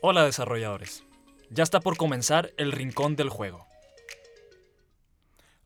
Hola 0.00 0.24
desarrolladores. 0.24 1.02
Ya 1.50 1.64
está 1.64 1.80
por 1.80 1.96
comenzar 1.96 2.52
el 2.56 2.70
Rincón 2.70 3.16
del 3.16 3.30
Juego. 3.30 3.66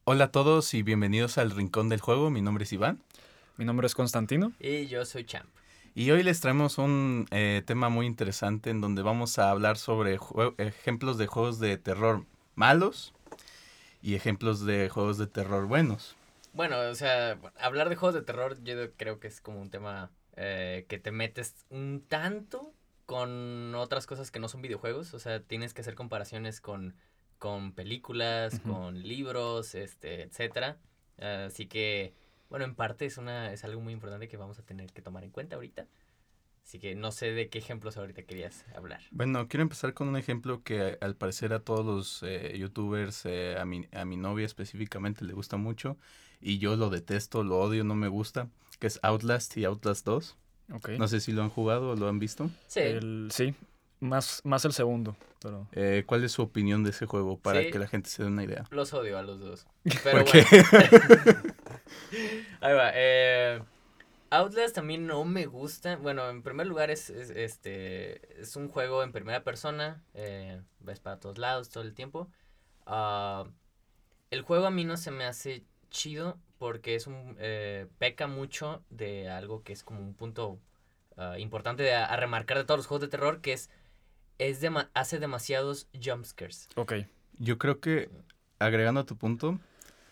Hola 0.04 0.24
a 0.24 0.32
todos 0.32 0.72
y 0.72 0.82
bienvenidos 0.82 1.36
al 1.36 1.50
Rincón 1.50 1.90
del 1.90 2.00
Juego. 2.00 2.30
Mi 2.30 2.40
nombre 2.40 2.64
es 2.64 2.72
Iván. 2.72 3.02
Mi 3.58 3.66
nombre 3.66 3.86
es 3.86 3.94
Constantino. 3.94 4.52
Y 4.58 4.86
yo 4.86 5.04
soy 5.04 5.26
Champ. 5.26 5.50
Y 5.94 6.10
hoy 6.12 6.22
les 6.22 6.40
traemos 6.40 6.78
un 6.78 7.26
eh, 7.30 7.62
tema 7.66 7.90
muy 7.90 8.06
interesante 8.06 8.70
en 8.70 8.80
donde 8.80 9.02
vamos 9.02 9.38
a 9.38 9.50
hablar 9.50 9.76
sobre 9.76 10.18
ejemplos 10.56 11.18
de 11.18 11.26
juegos 11.26 11.58
de 11.58 11.76
terror 11.76 12.24
malos 12.54 13.12
y 14.00 14.14
ejemplos 14.14 14.64
de 14.64 14.88
juegos 14.88 15.18
de 15.18 15.26
terror 15.26 15.66
buenos. 15.66 16.16
Bueno, 16.54 16.80
o 16.80 16.94
sea, 16.94 17.38
hablar 17.60 17.90
de 17.90 17.96
juegos 17.96 18.14
de 18.14 18.22
terror 18.22 18.56
yo 18.64 18.92
creo 18.96 19.20
que 19.20 19.28
es 19.28 19.42
como 19.42 19.60
un 19.60 19.68
tema 19.68 20.10
eh, 20.36 20.86
que 20.88 20.98
te 20.98 21.12
metes 21.12 21.66
un 21.68 22.02
tanto 22.08 22.72
con 23.06 23.74
otras 23.74 24.06
cosas 24.06 24.30
que 24.30 24.40
no 24.40 24.48
son 24.48 24.62
videojuegos. 24.62 25.14
O 25.14 25.18
sea, 25.18 25.40
tienes 25.40 25.74
que 25.74 25.80
hacer 25.80 25.94
comparaciones 25.94 26.60
con, 26.60 26.94
con 27.38 27.72
películas, 27.72 28.60
con 28.60 29.02
libros, 29.02 29.74
este, 29.74 30.22
etcétera. 30.22 30.78
así 31.18 31.66
que, 31.66 32.14
bueno, 32.48 32.64
en 32.64 32.74
parte 32.74 33.06
es 33.06 33.18
una, 33.18 33.52
es 33.52 33.64
algo 33.64 33.80
muy 33.80 33.92
importante 33.92 34.28
que 34.28 34.36
vamos 34.36 34.58
a 34.58 34.62
tener 34.62 34.92
que 34.92 35.02
tomar 35.02 35.24
en 35.24 35.30
cuenta 35.30 35.56
ahorita. 35.56 35.86
Así 36.64 36.78
que 36.78 36.94
no 36.94 37.10
sé 37.10 37.32
de 37.32 37.48
qué 37.48 37.58
ejemplos 37.58 37.96
ahorita 37.96 38.22
querías 38.22 38.64
hablar. 38.76 39.00
Bueno, 39.10 39.48
quiero 39.48 39.62
empezar 39.62 39.94
con 39.94 40.08
un 40.08 40.16
ejemplo 40.16 40.62
que 40.62 40.96
al 41.00 41.16
parecer 41.16 41.52
a 41.52 41.60
todos 41.60 41.84
los 41.84 42.22
eh, 42.22 42.56
youtubers, 42.56 43.26
eh, 43.26 43.56
a, 43.58 43.64
mi, 43.64 43.88
a 43.92 44.04
mi 44.04 44.16
novia 44.16 44.46
específicamente 44.46 45.24
le 45.24 45.32
gusta 45.32 45.56
mucho 45.56 45.98
y 46.40 46.58
yo 46.58 46.76
lo 46.76 46.90
detesto, 46.90 47.42
lo 47.42 47.58
odio, 47.58 47.84
no 47.84 47.94
me 47.94 48.08
gusta, 48.08 48.48
que 48.78 48.86
es 48.86 49.00
Outlast 49.02 49.56
y 49.56 49.64
Outlast 49.64 50.06
2. 50.06 50.36
Okay. 50.74 50.98
No 50.98 51.08
sé 51.08 51.20
si 51.20 51.32
lo 51.32 51.42
han 51.42 51.50
jugado 51.50 51.90
o 51.90 51.96
lo 51.96 52.08
han 52.08 52.18
visto. 52.18 52.50
Sí. 52.66 52.80
sí, 53.30 53.54
más, 54.00 54.40
más 54.44 54.64
el 54.64 54.72
segundo. 54.72 55.16
Pero... 55.40 55.66
Eh, 55.72 56.04
¿Cuál 56.06 56.24
es 56.24 56.32
su 56.32 56.42
opinión 56.42 56.84
de 56.84 56.90
ese 56.90 57.06
juego 57.06 57.38
para 57.38 57.62
que 57.62 57.78
la 57.78 57.86
gente 57.86 58.08
se 58.08 58.22
dé 58.22 58.28
una 58.28 58.44
idea? 58.44 58.64
Los 58.70 58.92
odio 58.94 59.18
a 59.18 59.22
los 59.22 59.40
dos. 59.40 59.66
Pero 60.04 60.24
¿Por 60.24 60.36
Ahí 62.60 62.74
va. 62.74 62.90
Eh, 62.94 63.60
Outlast 64.30 64.74
también 64.74 65.06
no 65.06 65.24
me 65.24 65.46
gusta. 65.46 65.96
Bueno, 65.96 66.28
en 66.30 66.42
primer 66.42 66.66
lugar 66.66 66.90
es, 66.90 67.10
este 67.10 68.40
es 68.40 68.56
un 68.56 68.68
juego 68.68 69.02
en 69.02 69.12
primera 69.12 69.44
persona. 69.44 70.02
Eh, 70.14 70.60
ves 70.80 71.00
para 71.00 71.20
todos 71.20 71.38
lados 71.38 71.68
todo 71.68 71.84
el 71.84 71.94
tiempo. 71.94 72.28
Ah, 72.86 73.44
el 74.30 74.42
juego 74.42 74.66
a 74.66 74.70
mí 74.70 74.84
no 74.84 74.96
se 74.96 75.10
me 75.10 75.24
hace 75.24 75.64
chido 75.90 76.38
porque 76.62 76.94
es 76.94 77.08
un 77.08 77.34
eh, 77.40 77.88
peca 77.98 78.28
mucho 78.28 78.84
de 78.88 79.28
algo 79.28 79.64
que 79.64 79.72
es 79.72 79.82
como 79.82 79.98
un 79.98 80.14
punto 80.14 80.60
ah, 81.16 81.36
importante 81.36 81.92
a, 81.92 82.14
remarcar 82.14 82.56
de 82.56 82.62
todos 82.62 82.78
los 82.78 82.86
juegos 82.86 83.00
de 83.00 83.08
terror 83.08 83.40
que 83.40 83.52
es 83.52 83.68
es 84.38 84.60
hace 84.94 85.18
demasiados 85.18 85.88
jumpscares. 85.92 86.68
Ok. 86.76 86.92
Yo 87.38 87.58
creo 87.58 87.80
que 87.80 88.10
agregando 88.60 89.00
a 89.00 89.06
tu 89.06 89.16
punto, 89.16 89.58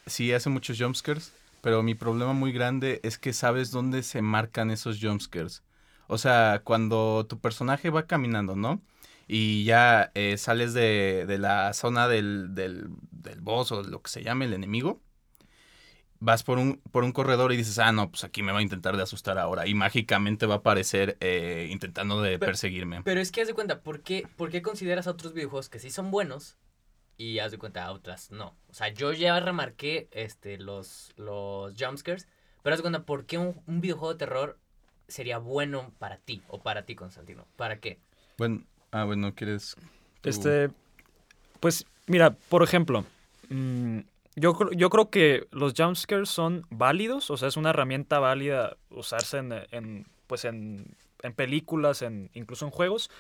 sí 0.07 0.33
hace 0.33 0.51
muchos 0.51 0.77
jumpscares, 0.77 1.33
pero 1.61 1.85
mi 1.85 1.95
problema 1.95 2.33
muy 2.33 2.51
grande 2.51 2.99
es 3.05 3.17
que 3.17 3.33
sabes 3.33 3.71
dónde 3.71 4.03
se 4.03 4.21
marcan 4.21 4.73
esos 4.73 4.99
jumpscares. 5.01 5.63
O 6.09 6.19
sea, 6.19 6.63
cuando 6.65 7.27
tu 7.29 7.39
personaje 7.39 7.91
va 7.91 8.09
caminando, 8.09 8.57
¿no? 8.57 8.83
Y 9.29 9.63
ya 9.63 10.11
eh, 10.15 10.37
sales 10.37 10.75
de, 10.75 11.27
de, 11.29 11.39
la 11.39 11.73
zona 11.75 12.09
del, 12.09 12.57
del, 12.57 12.89
del, 13.13 13.41
boss 13.41 13.71
o 13.71 13.85
lo 13.85 14.03
que 14.03 14.11
se 14.11 14.25
llame 14.25 14.47
el 14.47 14.55
enemigo. 14.55 15.01
Vas 16.21 16.43
por 16.43 16.59
un, 16.59 16.81
por 16.93 17.05
un 17.05 17.13
corredor 17.13 17.53
y 17.53 17.57
dices, 17.57 17.79
ah, 17.79 17.93
no, 17.93 18.11
pues 18.11 18.25
aquí 18.25 18.43
me 18.43 18.53
va 18.53 18.59
a 18.59 18.63
intentar 18.63 18.97
de 18.97 19.03
asustar 19.03 19.39
ahora. 19.39 19.67
Y 19.67 19.75
mágicamente 19.75 20.47
va 20.47 20.57
a 20.57 20.59
aparecer 20.59 21.17
eh, 21.21 21.69
intentando 21.71 22.21
de 22.21 22.39
perseguirme. 22.39 23.03
Pero 23.03 23.21
es 23.21 23.33
que 23.33 23.41
haz 23.41 23.49
de 23.49 23.55
cuenta, 23.55 23.81
¿por 23.81 24.03
qué, 24.03 24.27
¿por 24.37 24.51
qué 24.51 24.61
consideras 24.61 25.07
a 25.07 25.13
otros 25.13 25.33
videojuegos 25.33 25.71
que 25.71 25.79
sí 25.79 25.91
son 25.91 26.11
buenos 26.11 26.59
y 27.21 27.39
haz 27.39 27.53
de 27.53 27.59
cuenta 27.59 27.93
otras 27.93 28.31
no. 28.31 28.57
O 28.71 28.75
sea, 28.75 28.89
yo 28.89 29.13
ya 29.13 29.39
remarqué 29.41 30.09
este, 30.11 30.57
los, 30.57 31.13
los 31.17 31.75
jumpscares, 31.79 32.27
pero 32.63 32.73
haz 32.73 32.79
de 32.79 32.83
cuenta, 32.83 33.03
¿por 33.03 33.27
qué 33.27 33.37
un, 33.37 33.63
videojuego 33.67 34.15
de 34.15 34.19
terror 34.19 34.59
sería 35.07 35.37
bueno 35.37 35.93
para 35.99 36.17
ti 36.17 36.43
o 36.49 36.63
para 36.63 36.87
ti, 36.87 36.95
Constantino? 36.95 37.47
¿Para 37.57 37.79
qué? 37.79 37.99
Bueno, 38.39 38.63
ah, 38.91 39.05
bueno, 39.05 39.35
¿quieres...? 39.35 39.77
Este, 40.23 40.71
pues, 41.61 41.85
mira, 42.07 42.31
por 42.31 42.63
ejemplo, 42.63 43.05
mm, 43.51 43.99
yo, 44.37 44.57
yo 44.73 44.91
creo 44.91 45.11
que 45.11 45.49
los 45.51 45.75
jumpscares 45.77 46.29
son 46.29 46.67
válidos, 46.71 47.31
o 47.31 47.37
sea, 47.37 47.49
es 47.49 47.57
una 47.57 47.71
herramienta 47.71 48.19
válida 48.19 48.77
usarse 48.91 49.39
en, 49.39 49.53
en 49.71 50.07
pues 50.27 50.45
en, 50.45 50.97
en 51.23 51.33
películas, 51.35 52.03
en, 52.03 52.31
incluso 52.35 52.65
en 52.65 52.71
juegos, 52.71 53.11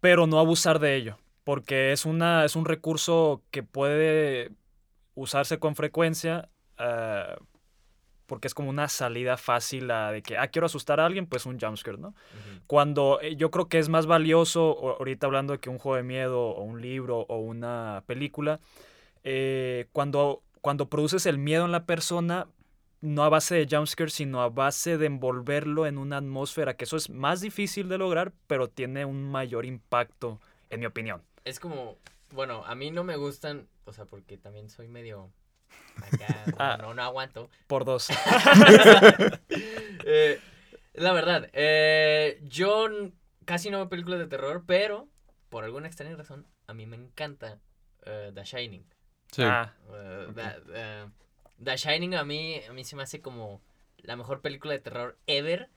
pero 0.00 0.26
no 0.26 0.38
abusar 0.38 0.78
de 0.78 0.96
ello 0.96 1.18
porque 1.44 1.92
es, 1.92 2.04
una, 2.04 2.44
es 2.44 2.56
un 2.56 2.64
recurso 2.64 3.42
que 3.50 3.62
puede 3.62 4.52
usarse 5.14 5.58
con 5.58 5.74
frecuencia 5.74 6.48
ah, 6.78 7.36
porque 8.26 8.46
es 8.46 8.54
como 8.54 8.70
una 8.70 8.88
salida 8.88 9.36
fácil 9.36 9.88
de 9.88 10.22
que, 10.24 10.38
ah, 10.38 10.48
quiero 10.48 10.64
asustar 10.64 11.00
a 11.00 11.06
alguien, 11.06 11.26
pues 11.26 11.44
un 11.44 11.60
jumpscare, 11.60 11.98
¿no? 11.98 12.14
Cuando 12.66 13.20
eh, 13.20 13.36
yo 13.36 13.50
creo 13.50 13.68
que 13.68 13.78
es 13.78 13.90
más 13.90 14.06
valioso, 14.06 14.96
ahorita 14.98 15.26
hablando 15.26 15.52
de 15.52 15.58
que 15.58 15.68
un 15.68 15.76
juego 15.76 15.96
de 15.96 16.02
miedo 16.02 16.40
o 16.40 16.62
un 16.62 16.80
libro 16.80 17.26
o 17.28 17.40
una 17.40 18.04
película, 18.06 18.58
eh, 19.24 19.88
cuando, 19.92 20.42
cuando 20.60 20.88
produces 20.88 21.26
el 21.26 21.38
miedo 21.38 21.64
en 21.64 21.72
la 21.72 21.86
persona, 21.86 22.48
no 23.00 23.24
a 23.24 23.28
base 23.28 23.54
de 23.54 23.66
jumpscare, 23.68 24.10
sino 24.10 24.42
a 24.42 24.48
base 24.48 24.98
de 24.98 25.06
envolverlo 25.06 25.86
en 25.86 25.98
una 25.98 26.18
atmósfera, 26.18 26.76
que 26.76 26.84
eso 26.84 26.96
es 26.96 27.10
más 27.10 27.40
difícil 27.40 27.88
de 27.88 27.98
lograr, 27.98 28.32
pero 28.46 28.68
tiene 28.68 29.04
un 29.04 29.30
mayor 29.30 29.64
impacto, 29.66 30.40
en 30.70 30.80
mi 30.80 30.86
opinión 30.86 31.22
es 31.44 31.60
como, 31.60 31.98
bueno, 32.30 32.64
a 32.64 32.74
mí 32.74 32.90
no 32.90 33.04
me 33.04 33.16
gustan, 33.16 33.68
o 33.84 33.92
sea, 33.92 34.04
porque 34.04 34.36
también 34.38 34.68
soy 34.70 34.88
medio 34.88 35.32
acá, 35.96 36.44
ah. 36.58 36.78
no, 36.80 36.94
no 36.94 37.02
aguanto. 37.02 37.50
Por 37.66 37.84
dos. 37.84 38.08
eh, 40.04 40.40
la 40.94 41.12
verdad, 41.12 41.48
eh, 41.52 42.40
yo 42.44 42.88
casi 43.44 43.70
no 43.70 43.78
veo 43.78 43.88
películas 43.88 44.20
de 44.20 44.26
terror, 44.26 44.64
pero 44.66 45.08
por 45.48 45.64
alguna 45.64 45.86
extraña 45.86 46.16
razón, 46.16 46.46
a 46.66 46.74
mí 46.74 46.86
me 46.86 46.96
encanta 46.96 47.58
uh, 48.06 48.32
The 48.32 48.44
Shining. 48.44 48.86
Sí. 49.32 49.42
Ah, 49.44 49.74
uh, 49.88 50.32
the, 50.32 51.04
uh, 51.04 51.10
The, 51.64 51.76
Shining 51.76 52.14
a 52.14 52.24
mí, 52.24 52.60
a 52.68 52.72
mí 52.72 52.84
se 52.84 52.94
me 52.94 53.02
hace 53.02 53.20
como 53.20 53.60
la 53.98 54.14
mejor 54.14 54.40
película 54.40 54.72
de 54.74 54.78
terror 54.78 55.18
ever. 55.26 55.68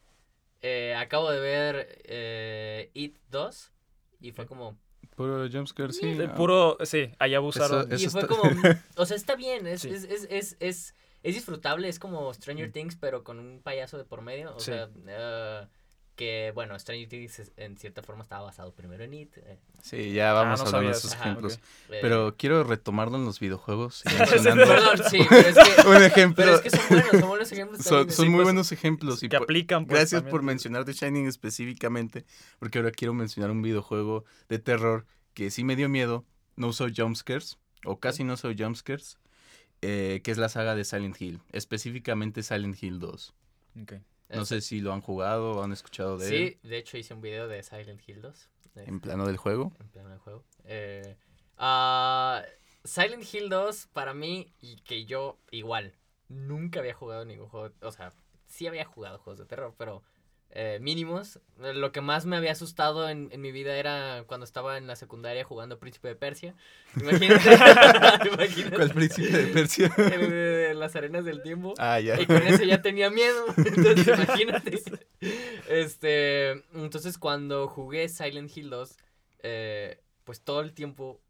Eh, 0.62 0.96
acabo 0.96 1.32
de 1.32 1.40
ver 1.40 2.92
It 2.94 3.18
2 3.30 3.72
y 4.20 4.32
fue 4.32 4.48
como, 4.48 4.78
Puro 5.16 5.50
jumpscare, 5.50 5.94
sí. 5.94 6.18
puro, 6.36 6.78
sí, 6.84 7.10
allá 7.20 7.38
abusaron. 7.38 7.88
y 7.98 8.08
fue 8.08 8.28
como, 8.28 8.44
o 8.98 9.06
sea, 9.06 9.16
está 9.16 9.36
bien, 9.36 9.66
es, 9.66 9.86
es, 9.86 10.04
es, 10.04 10.58
es, 10.60 10.96
es, 11.24 11.36
disfrutable, 11.36 11.88
es 11.88 12.00
como 12.00 12.34
Stranger 12.34 12.68
mm. 12.68 12.72
Things, 12.74 12.96
pero 12.98 13.24
con 13.24 13.40
un 13.40 13.62
payaso 13.62 13.98
de 13.98 14.04
por 14.04 14.22
medio, 14.22 14.54
o 14.54 14.60
sea, 14.60 14.88
uh, 14.88 15.68
que, 16.16 16.52
bueno, 16.56 16.78
Stranger 16.80 17.10
Things 17.10 17.52
en 17.58 17.78
cierta 17.78 18.02
forma 18.02 18.24
estaba 18.24 18.44
basado 18.44 18.74
primero 18.74 19.04
en 19.04 19.14
It. 19.14 19.38
Eh. 19.38 19.58
Sí, 19.82 20.14
ya 20.14 20.34
vamos 20.34 20.62
ah, 20.62 20.64
a 20.64 20.66
hablar 20.68 20.84
de 20.84 20.92
esos 20.92 21.14
ejemplos. 21.14 21.60
Pero 21.90 22.30
eh, 22.30 22.34
quiero 22.38 22.64
retomarlo 22.64 23.18
en 23.18 23.26
los 23.26 23.40
videojuegos. 23.40 24.04
Perdón, 24.44 25.00
sí, 25.10 25.20
pero 25.30 25.50
es 25.50 25.56
que, 25.58 25.88
un 25.88 26.04
ejemplo. 26.04 26.44
Pero 26.44 26.56
es 26.56 26.62
que 26.62 26.70
son 26.70 26.88
buenos, 26.90 27.12
son 27.12 27.30
buenos 27.30 27.52
ejemplos. 27.52 27.82
Son, 27.84 28.10
son 28.10 28.28
muy 28.28 28.36
pues, 28.36 28.46
buenos 28.46 28.72
ejemplos. 28.72 29.24
Y 29.24 29.30
que 29.30 29.36
aplican. 29.36 29.86
Pues, 29.86 30.00
gracias 30.00 30.24
por 30.24 30.42
mencionar 30.42 30.86
The 30.86 30.94
Shining 30.94 31.28
específicamente, 31.28 32.26
porque 32.60 32.80
ahora 32.80 32.92
quiero 32.92 33.14
mencionar 33.14 33.52
un 33.52 33.62
videojuego 33.62 34.24
de 34.48 34.60
terror 34.60 35.06
que 35.34 35.52
sí 35.52 35.64
me 35.64 35.76
dio 35.76 35.90
miedo. 35.90 36.26
No 36.56 36.68
usó 36.68 36.88
jumpscares, 36.96 37.58
o 37.84 38.00
casi 38.00 38.24
no 38.24 38.34
usó 38.36 38.50
jumpscares, 38.58 39.20
eh, 39.82 40.22
que 40.24 40.32
es 40.32 40.38
la 40.38 40.48
saga 40.48 40.74
de 40.74 40.86
Silent 40.86 41.20
Hill, 41.20 41.42
específicamente 41.52 42.42
Silent 42.42 42.82
Hill 42.82 43.00
2. 43.00 43.34
Okay. 43.84 44.00
No 44.30 44.46
sé 44.46 44.62
si 44.62 44.80
lo 44.82 44.94
han 44.94 45.02
jugado 45.02 45.52
o 45.54 45.64
han 45.64 45.72
escuchado 45.72 46.18
de 46.18 46.28
él. 46.28 46.58
Sí, 46.62 46.68
de 46.68 46.78
hecho 46.78 46.98
hice 46.98 47.14
un 47.14 47.22
video 47.22 47.48
de 47.48 47.62
Silent 47.64 48.02
Hill 48.08 48.22
2. 48.22 48.50
¿En 48.76 49.00
plano 49.00 49.26
del 49.26 49.38
juego? 49.38 49.72
En 49.80 49.88
plano 49.90 50.10
del 50.10 50.20
juego. 50.20 50.44
Eh, 50.66 51.16
uh, 51.58 52.42
Silent 52.84 53.24
Hill 53.34 53.50
2, 53.50 53.88
para 53.94 54.14
mí, 54.14 54.54
y 54.60 54.78
que 54.78 55.06
yo 55.06 55.38
igual, 55.52 55.94
nunca 56.28 56.80
había 56.80 56.94
jugado 56.94 57.26
ningún 57.26 57.48
juego, 57.48 57.74
o 57.82 57.92
sea, 57.92 58.14
sí 58.48 58.68
había 58.68 58.86
jugado 58.86 59.18
juegos 59.20 59.40
de 59.40 59.46
terror, 59.46 59.74
pero 59.78 60.04
eh, 60.58 60.80
mínimos. 60.82 61.42
Lo 61.60 61.92
que 61.92 62.00
más 62.00 62.26
me 62.26 62.38
había 62.38 62.54
asustado 62.54 63.10
en, 63.10 63.28
en 63.34 63.42
mi 63.42 63.52
vida 63.52 63.76
era 63.76 64.24
cuando 64.26 64.46
estaba 64.46 64.78
en 64.78 64.88
la 64.88 64.96
secundaria 64.96 65.44
jugando 65.44 65.80
Príncipe 65.80 66.08
de 66.08 66.16
Persia. 66.16 66.56
Imagínate. 66.96 67.50
imagínate. 68.34 68.76
¿Cuál 68.78 68.92
príncipe 68.92 69.38
de 69.38 69.48
Persia? 69.48 69.92
el 69.98 70.30
de 70.30 70.74
las 70.74 70.96
arenas 70.96 71.26
del 71.26 71.42
tiempo. 71.42 71.74
ah, 71.78 72.00
ya. 72.00 72.20
Y 72.22 72.26
con 72.26 72.42
eso 72.42 72.64
ya 72.64 72.82
tenía 72.82 73.10
miedo. 73.10 73.46
Entonces, 73.58 74.08
imagínate. 74.08 74.82
Este, 75.68 76.52
entonces 76.74 77.18
cuando 77.18 77.68
jugué 77.68 78.08
Silent 78.08 78.56
Hill 78.56 78.70
2, 78.70 78.98
eh, 79.44 80.02
pues 80.24 80.42
todo 80.42 80.62
el 80.62 80.74
tiempo, 80.74 81.22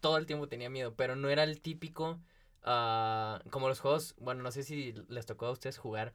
todo 0.00 0.18
el 0.18 0.26
tiempo 0.26 0.48
tenía 0.48 0.68
miedo, 0.68 0.94
pero 0.94 1.16
no 1.16 1.30
era 1.30 1.44
el 1.44 1.62
típico, 1.62 2.20
ah, 2.62 3.40
como 3.50 3.68
los 3.68 3.80
juegos, 3.80 4.14
bueno, 4.18 4.42
no 4.42 4.50
sé 4.50 4.64
si 4.64 4.92
les 5.08 5.24
tocó 5.24 5.46
a 5.46 5.50
ustedes 5.52 5.78
jugar 5.78 6.12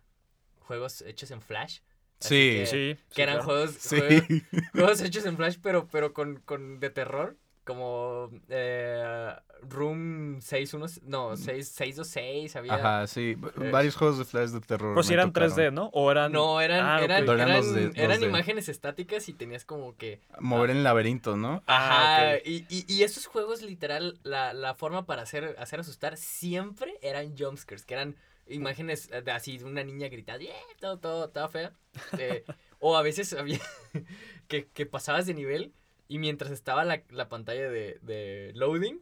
juegos 0.59 1.01
hechos 1.01 1.31
en 1.31 1.41
Flash. 1.41 1.79
Sí, 2.21 2.57
que, 2.59 2.65
Sí. 2.65 2.71
que 3.09 3.15
sí, 3.15 3.21
eran 3.21 3.35
claro. 3.39 3.43
juegos, 3.45 3.71
Sí. 3.79 3.97
juegos, 3.99 4.23
juegos 4.73 5.01
hechos 5.01 5.25
en 5.25 5.35
Flash, 5.37 5.57
pero, 5.61 5.87
pero 5.91 6.13
con, 6.13 6.37
con 6.45 6.79
de 6.79 6.89
terror. 6.89 7.37
Como 7.63 8.31
eh, 8.49 9.35
Room 9.61 10.41
61, 10.41 10.87
no, 11.03 11.37
6, 11.37 11.67
626, 11.67 12.55
había... 12.55 12.73
Ajá, 12.73 13.05
sí. 13.07 13.37
Eh, 13.61 13.69
Varios 13.71 13.95
juegos 13.95 14.17
de 14.17 14.25
Flash 14.25 14.49
de 14.49 14.61
terror. 14.61 14.95
Pero 14.95 15.03
si 15.03 15.13
eran 15.13 15.31
tocaron. 15.31 15.55
3D, 15.55 15.71
¿no? 15.71 15.85
O 15.93 16.09
eran. 16.09 16.31
No, 16.31 16.59
eran, 16.59 16.79
Ah, 16.83 16.99
eran, 17.03 17.23
Eran 17.23 17.39
eran, 17.39 17.57
los 17.57 17.73
de- 17.75 17.91
eran 17.93 18.09
los 18.09 18.19
de- 18.21 18.25
imágenes 18.27 18.67
estáticas 18.67 19.29
y 19.29 19.33
tenías 19.33 19.63
como 19.63 19.95
que... 19.95 20.19
Mover 20.39 20.71
en 20.71 20.83
laberintos, 20.83 21.37
¿no? 21.37 21.61
Ah, 21.67 22.15
Ajá, 22.17 22.35
ok. 22.37 22.41
y, 22.47 22.65
y, 22.67 22.85
y 22.91 23.03
esos 23.03 23.27
juegos 23.27 23.61
literal, 23.61 24.19
la, 24.23 24.53
la 24.53 24.73
forma 24.73 25.05
para 25.05 25.21
hacer, 25.21 25.55
hacer 25.59 25.79
asustar 25.81 26.17
siempre 26.17 26.97
eran 27.03 27.37
jumpscares, 27.37 27.85
que 27.85 27.93
eran 27.93 28.15
imágenes 28.51 29.09
de 29.09 29.31
así 29.31 29.57
de 29.57 29.65
una 29.65 29.83
niña 29.83 30.07
gritando, 30.09 30.41
"Yeah", 30.43 30.53
todo, 30.79 30.99
todo, 30.99 31.29
todo 31.29 31.49
fea. 31.49 31.73
Eh, 32.17 32.43
o 32.79 32.95
a 32.97 33.01
veces 33.01 33.33
había 33.33 33.59
que, 34.47 34.67
que 34.67 34.85
pasabas 34.85 35.25
de 35.25 35.33
nivel 35.33 35.73
y 36.07 36.19
mientras 36.19 36.51
estaba 36.51 36.83
la, 36.85 37.03
la 37.09 37.29
pantalla 37.29 37.69
de, 37.69 37.99
de 38.01 38.51
loading, 38.55 38.99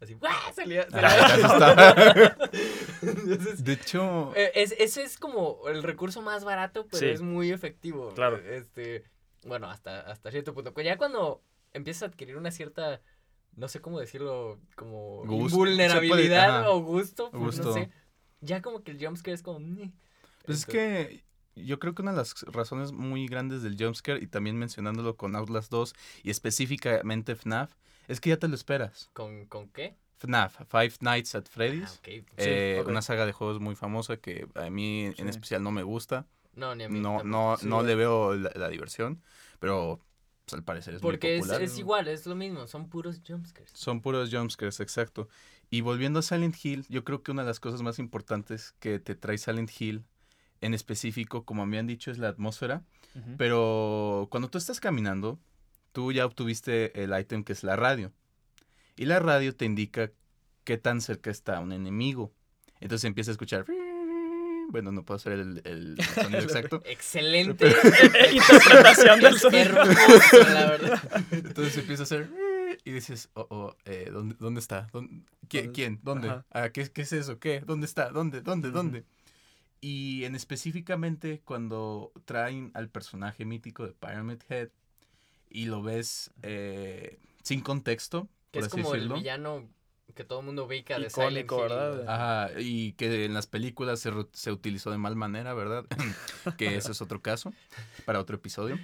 así, 0.00 0.14
¡guau! 0.14 0.32
salía. 0.54 0.88
salía- 0.90 1.08
Ah. 1.10 2.36
Entonces, 3.02 3.64
De 3.64 3.72
hecho, 3.74 4.32
eh, 4.36 4.52
es, 4.54 4.72
ese 4.78 5.02
es 5.02 5.18
como 5.18 5.68
el 5.68 5.82
recurso 5.82 6.22
más 6.22 6.44
barato, 6.44 6.86
pero 6.86 6.98
Sí. 6.98 7.06
es 7.06 7.20
muy 7.22 7.50
efectivo. 7.52 8.12
Claro. 8.14 8.36
Este, 8.38 9.04
bueno, 9.44 9.70
hasta, 9.70 10.00
hasta 10.00 10.30
cierto 10.30 10.54
punto. 10.54 10.72
Pues 10.72 10.84
Ya 10.86 10.96
cuando 10.98 11.42
empiezas 11.72 12.04
a 12.04 12.06
adquirir 12.06 12.36
una 12.36 12.50
cierta, 12.50 13.00
no 13.54 13.68
sé 13.68 13.80
cómo 13.80 14.00
decirlo, 14.00 14.58
como 14.74 15.24
vulnerabilidad 15.24 16.64
puede- 16.64 16.74
o 16.74 16.80
gusto, 16.82 17.30
pues, 17.30 17.42
Gusto. 17.56 17.62
no 17.68 17.72
sé. 17.74 17.90
Ya 18.46 18.62
como 18.62 18.82
que 18.82 18.92
el 18.92 19.04
jumpscare 19.04 19.34
es 19.34 19.42
como... 19.42 19.58
Pues 20.44 20.58
es 20.60 20.66
que 20.66 21.24
yo 21.56 21.78
creo 21.78 21.94
que 21.94 22.02
una 22.02 22.12
de 22.12 22.18
las 22.18 22.42
razones 22.42 22.92
muy 22.92 23.26
grandes 23.26 23.62
del 23.62 23.76
jumpscare, 23.78 24.22
y 24.22 24.26
también 24.26 24.56
mencionándolo 24.58 25.16
con 25.16 25.34
Outlast 25.34 25.70
2 25.70 25.94
y 26.22 26.30
específicamente 26.30 27.34
FNAF, 27.34 27.74
es 28.08 28.20
que 28.20 28.30
ya 28.30 28.36
te 28.38 28.46
lo 28.48 28.54
esperas. 28.54 29.10
¿Con, 29.12 29.46
¿Con 29.46 29.68
qué? 29.70 29.96
FNAF, 30.18 30.60
Five 30.70 30.94
Nights 31.00 31.34
at 31.34 31.44
Ah, 31.46 31.50
Freddy's. 31.50 31.98
ok. 31.98 32.08
eh. 32.38 32.84
Una 32.86 33.02
saga 33.02 33.26
de 33.26 33.32
juegos 33.32 33.60
muy 33.60 33.74
famosa 33.74 34.16
que 34.16 34.46
a 34.54 34.70
mí 34.70 35.10
Sí. 35.16 35.22
en 35.22 35.28
especial 35.28 35.62
no 35.62 35.70
me 35.72 35.82
gusta. 35.82 36.26
No, 36.54 36.74
ni 36.74 36.84
a 36.84 36.88
mí. 36.88 37.00
No, 37.00 37.22
no, 37.24 37.56
Sí. 37.58 37.66
no 37.66 37.82
le 37.82 37.94
veo 37.94 38.34
la, 38.34 38.50
la 38.54 38.68
diversión, 38.68 39.20
pero 39.58 40.00
pues, 40.46 40.54
al 40.54 40.62
parecer 40.64 40.94
es 40.94 41.02
Porque 41.02 41.26
muy 41.28 41.34
es, 41.36 41.40
popular. 41.42 41.62
es 41.62 41.78
igual, 41.78 42.08
es 42.08 42.24
lo 42.26 42.34
mismo, 42.36 42.66
son 42.66 42.88
puros 42.88 43.20
jumpscares. 43.26 43.70
Son 43.74 44.00
puros 44.00 44.30
jumpscares, 44.32 44.78
exacto. 44.80 45.28
Y 45.70 45.80
volviendo 45.80 46.20
a 46.20 46.22
Silent 46.22 46.56
Hill, 46.62 46.86
yo 46.88 47.04
creo 47.04 47.22
que 47.22 47.32
una 47.32 47.42
de 47.42 47.48
las 47.48 47.60
cosas 47.60 47.82
más 47.82 47.98
importantes 47.98 48.74
que 48.78 48.98
te 48.98 49.14
trae 49.14 49.38
Silent 49.38 49.70
Hill, 49.78 50.04
en 50.60 50.74
específico, 50.74 51.44
como 51.44 51.66
me 51.66 51.78
han 51.78 51.86
dicho, 51.86 52.10
es 52.10 52.18
la 52.18 52.28
atmósfera. 52.28 52.84
Ujú. 53.14 53.36
Pero 53.36 54.28
cuando 54.30 54.48
tú 54.48 54.58
estás 54.58 54.80
caminando, 54.80 55.40
tú 55.92 56.12
ya 56.12 56.24
obtuviste 56.24 57.02
el 57.02 57.18
ítem 57.18 57.42
que 57.42 57.52
es 57.52 57.64
la 57.64 57.76
radio. 57.76 58.12
Y 58.96 59.06
la 59.06 59.18
radio 59.18 59.54
te 59.54 59.64
indica 59.64 60.10
qué 60.64 60.78
tan 60.78 61.00
cerca 61.00 61.30
está 61.30 61.60
un 61.60 61.72
enemigo. 61.72 62.32
Entonces 62.80 63.04
empieza 63.04 63.30
a 63.30 63.32
escuchar. 63.32 63.66
Bueno, 64.68 64.90
no 64.92 65.04
puedo 65.04 65.16
hacer 65.16 65.32
el, 65.34 65.62
el 65.64 65.96
sonido 66.14 66.42
exacto. 66.42 66.82
Excelente. 66.84 67.66
Interpretación 68.32 69.20
del 69.20 69.38
sonido. 69.38 69.62
Hermoso, 69.62 70.38
la 70.52 70.66
verdad. 70.66 71.24
Entonces 71.30 71.78
empieza 71.78 72.02
a 72.02 72.04
hacer. 72.04 72.30
Y 72.86 72.92
dices, 72.92 73.30
oh, 73.34 73.46
oh, 73.50 73.76
eh, 73.84 74.10
¿dónde, 74.12 74.36
¿dónde 74.38 74.60
está? 74.60 74.86
¿Dónde- 74.92 75.24
¿Qui- 75.48 75.58
¿Dónde- 75.64 75.72
¿Quién? 75.72 76.00
¿Dónde? 76.04 76.28
Ah, 76.52 76.68
¿qué, 76.70 76.88
¿Qué 76.90 77.02
es 77.02 77.12
eso? 77.12 77.40
¿Qué? 77.40 77.60
¿Dónde 77.60 77.84
está? 77.84 78.10
¿Dónde? 78.10 78.42
¿Dónde? 78.42 78.70
¿Dónde? 78.70 79.04
Y 79.80 80.22
en 80.24 80.36
específicamente 80.36 81.40
cuando 81.44 82.12
traen 82.24 82.70
al 82.74 82.88
personaje 82.88 83.44
mítico 83.44 83.84
de 83.84 83.92
Pyramid 83.92 84.38
Head 84.48 84.68
y 85.50 85.66
lo 85.66 85.82
ves 85.82 86.30
eh, 86.42 87.18
sin 87.42 87.60
contexto, 87.60 88.28
Que 88.52 88.60
es 88.60 88.66
así 88.66 88.80
como 88.80 88.94
el 88.94 89.08
villano 89.16 89.68
que 90.14 90.22
todo 90.22 90.38
el 90.40 90.46
mundo 90.46 90.64
ubica 90.66 90.96
de 90.98 91.10
Silent 91.10 91.50
Hill. 91.50 91.58
¿verdad? 91.58 92.08
Ajá, 92.08 92.60
y 92.60 92.92
que 92.92 93.24
en 93.24 93.34
las 93.34 93.48
películas 93.48 93.98
se, 93.98 94.12
se 94.32 94.52
utilizó 94.52 94.92
de 94.92 94.98
mal 94.98 95.16
manera, 95.16 95.54
¿verdad? 95.54 95.84
que 96.56 96.76
eso 96.76 96.92
es 96.92 97.02
otro 97.02 97.20
caso, 97.20 97.52
para 98.04 98.20
otro 98.20 98.36
episodio. 98.36 98.78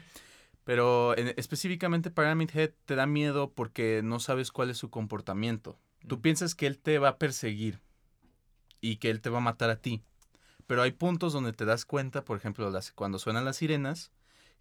Pero 0.65 1.17
en- 1.19 1.35
específicamente 1.37 2.11
Pyramid 2.11 2.51
Head 2.55 2.71
te 2.85 2.95
da 2.95 3.07
miedo 3.07 3.53
porque 3.53 4.01
no 4.05 4.21
sabes 4.21 4.53
cuál 4.53 4.71
es 4.71 4.79
su 4.79 4.91
comportamiento. 4.91 5.79
Tú 6.07 6.19
Mm. 6.19 6.21
piensas 6.21 6.55
que 6.55 6.67
él 6.67 6.79
te 6.79 6.99
va 6.99 7.09
a 7.09 7.19
perseguir 7.19 7.81
y 8.81 8.97
que 8.97 9.11
él 9.11 9.21
te 9.21 9.31
va 9.31 9.39
a 9.39 9.43
matar 9.43 9.71
a 9.71 9.77
ti. 9.81 10.03
Pero 10.67 10.83
hay 10.83 10.93
puntos 10.93 11.33
donde 11.33 11.53
te 11.53 11.65
das 11.65 11.85
cuenta, 11.85 12.25
por 12.25 12.37
ejemplo, 12.37 12.71
las, 12.71 12.93
cuando 12.93 13.19
suenan 13.19 13.45
las 13.45 13.57
sirenas, 13.57 14.13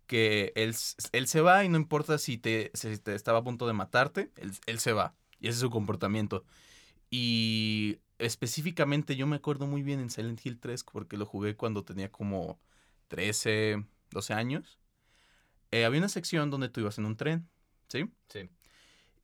que 0.07 0.51
él, 0.56 0.75
él 1.13 1.27
se 1.27 1.42
va 1.42 1.63
y 1.63 1.69
no 1.69 1.77
importa 1.77 2.18
si 2.18 2.38
te, 2.38 2.71
si 2.74 2.98
te 2.98 3.15
estaba 3.15 3.39
a 3.39 3.44
punto 3.44 3.68
de 3.68 3.74
matarte, 3.74 4.31
él, 4.36 4.51
él 4.65 4.80
se 4.80 4.94
va. 4.94 5.15
Y 5.39 5.48
ese 5.48 5.56
es 5.56 5.59
su 5.62 5.69
comportamiento. 5.69 6.44
Y 7.09 8.00
específicamente 8.19 9.15
yo 9.15 9.27
me 9.27 9.36
acuerdo 9.38 9.68
muy 9.68 9.83
bien 9.83 10.00
en 10.00 10.09
Silent 10.09 10.44
Hill 10.45 10.59
3 10.59 10.83
porque 10.83 11.18
lo 11.18 11.25
jugué 11.25 11.56
cuando 11.56 11.83
tenía 11.83 12.12
como 12.12 12.59
13, 13.07 13.86
12 14.12 14.33
años. 14.33 14.80
Eh, 15.71 15.85
había 15.85 16.00
una 16.00 16.09
sección 16.09 16.50
donde 16.50 16.69
tú 16.69 16.81
ibas 16.81 16.97
en 16.97 17.06
un 17.06 17.15
tren, 17.15 17.50
¿sí? 17.88 18.09
Sí. 18.29 18.50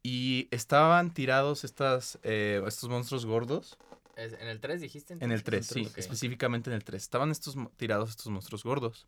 Y 0.03 0.47
estaban 0.51 1.13
tirados 1.13 1.63
estas, 1.63 2.19
eh, 2.23 2.61
estos 2.65 2.89
monstruos 2.89 3.25
gordos. 3.25 3.77
¿En 4.15 4.47
el 4.47 4.59
3 4.59 4.81
dijiste? 4.81 5.17
En 5.19 5.31
el 5.31 5.43
3, 5.43 5.69
entonces? 5.69 5.93
sí, 5.93 5.99
específicamente 5.99 6.69
en 6.69 6.75
el 6.75 6.83
3. 6.83 7.03
Estaban 7.03 7.29
estos 7.29 7.55
tirados 7.75 8.09
estos 8.09 8.27
monstruos 8.27 8.63
gordos. 8.63 9.07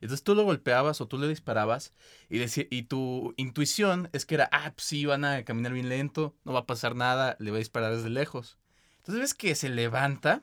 Entonces 0.00 0.22
tú 0.22 0.34
lo 0.34 0.44
golpeabas 0.44 1.00
o 1.00 1.08
tú 1.08 1.18
le 1.18 1.28
disparabas 1.28 1.92
y, 2.28 2.40
y 2.70 2.82
tu 2.84 3.34
intuición 3.36 4.08
es 4.12 4.26
que 4.26 4.36
era, 4.36 4.48
ah, 4.52 4.72
pues 4.74 4.86
sí, 4.86 5.04
van 5.06 5.24
a 5.24 5.44
caminar 5.44 5.72
bien 5.72 5.88
lento, 5.88 6.36
no 6.44 6.52
va 6.52 6.60
a 6.60 6.66
pasar 6.66 6.94
nada, 6.96 7.36
le 7.38 7.50
voy 7.50 7.58
a 7.58 7.60
disparar 7.60 7.94
desde 7.94 8.10
lejos. 8.10 8.58
Entonces 8.98 9.20
ves 9.20 9.34
que 9.34 9.54
se 9.54 9.68
levanta, 9.68 10.42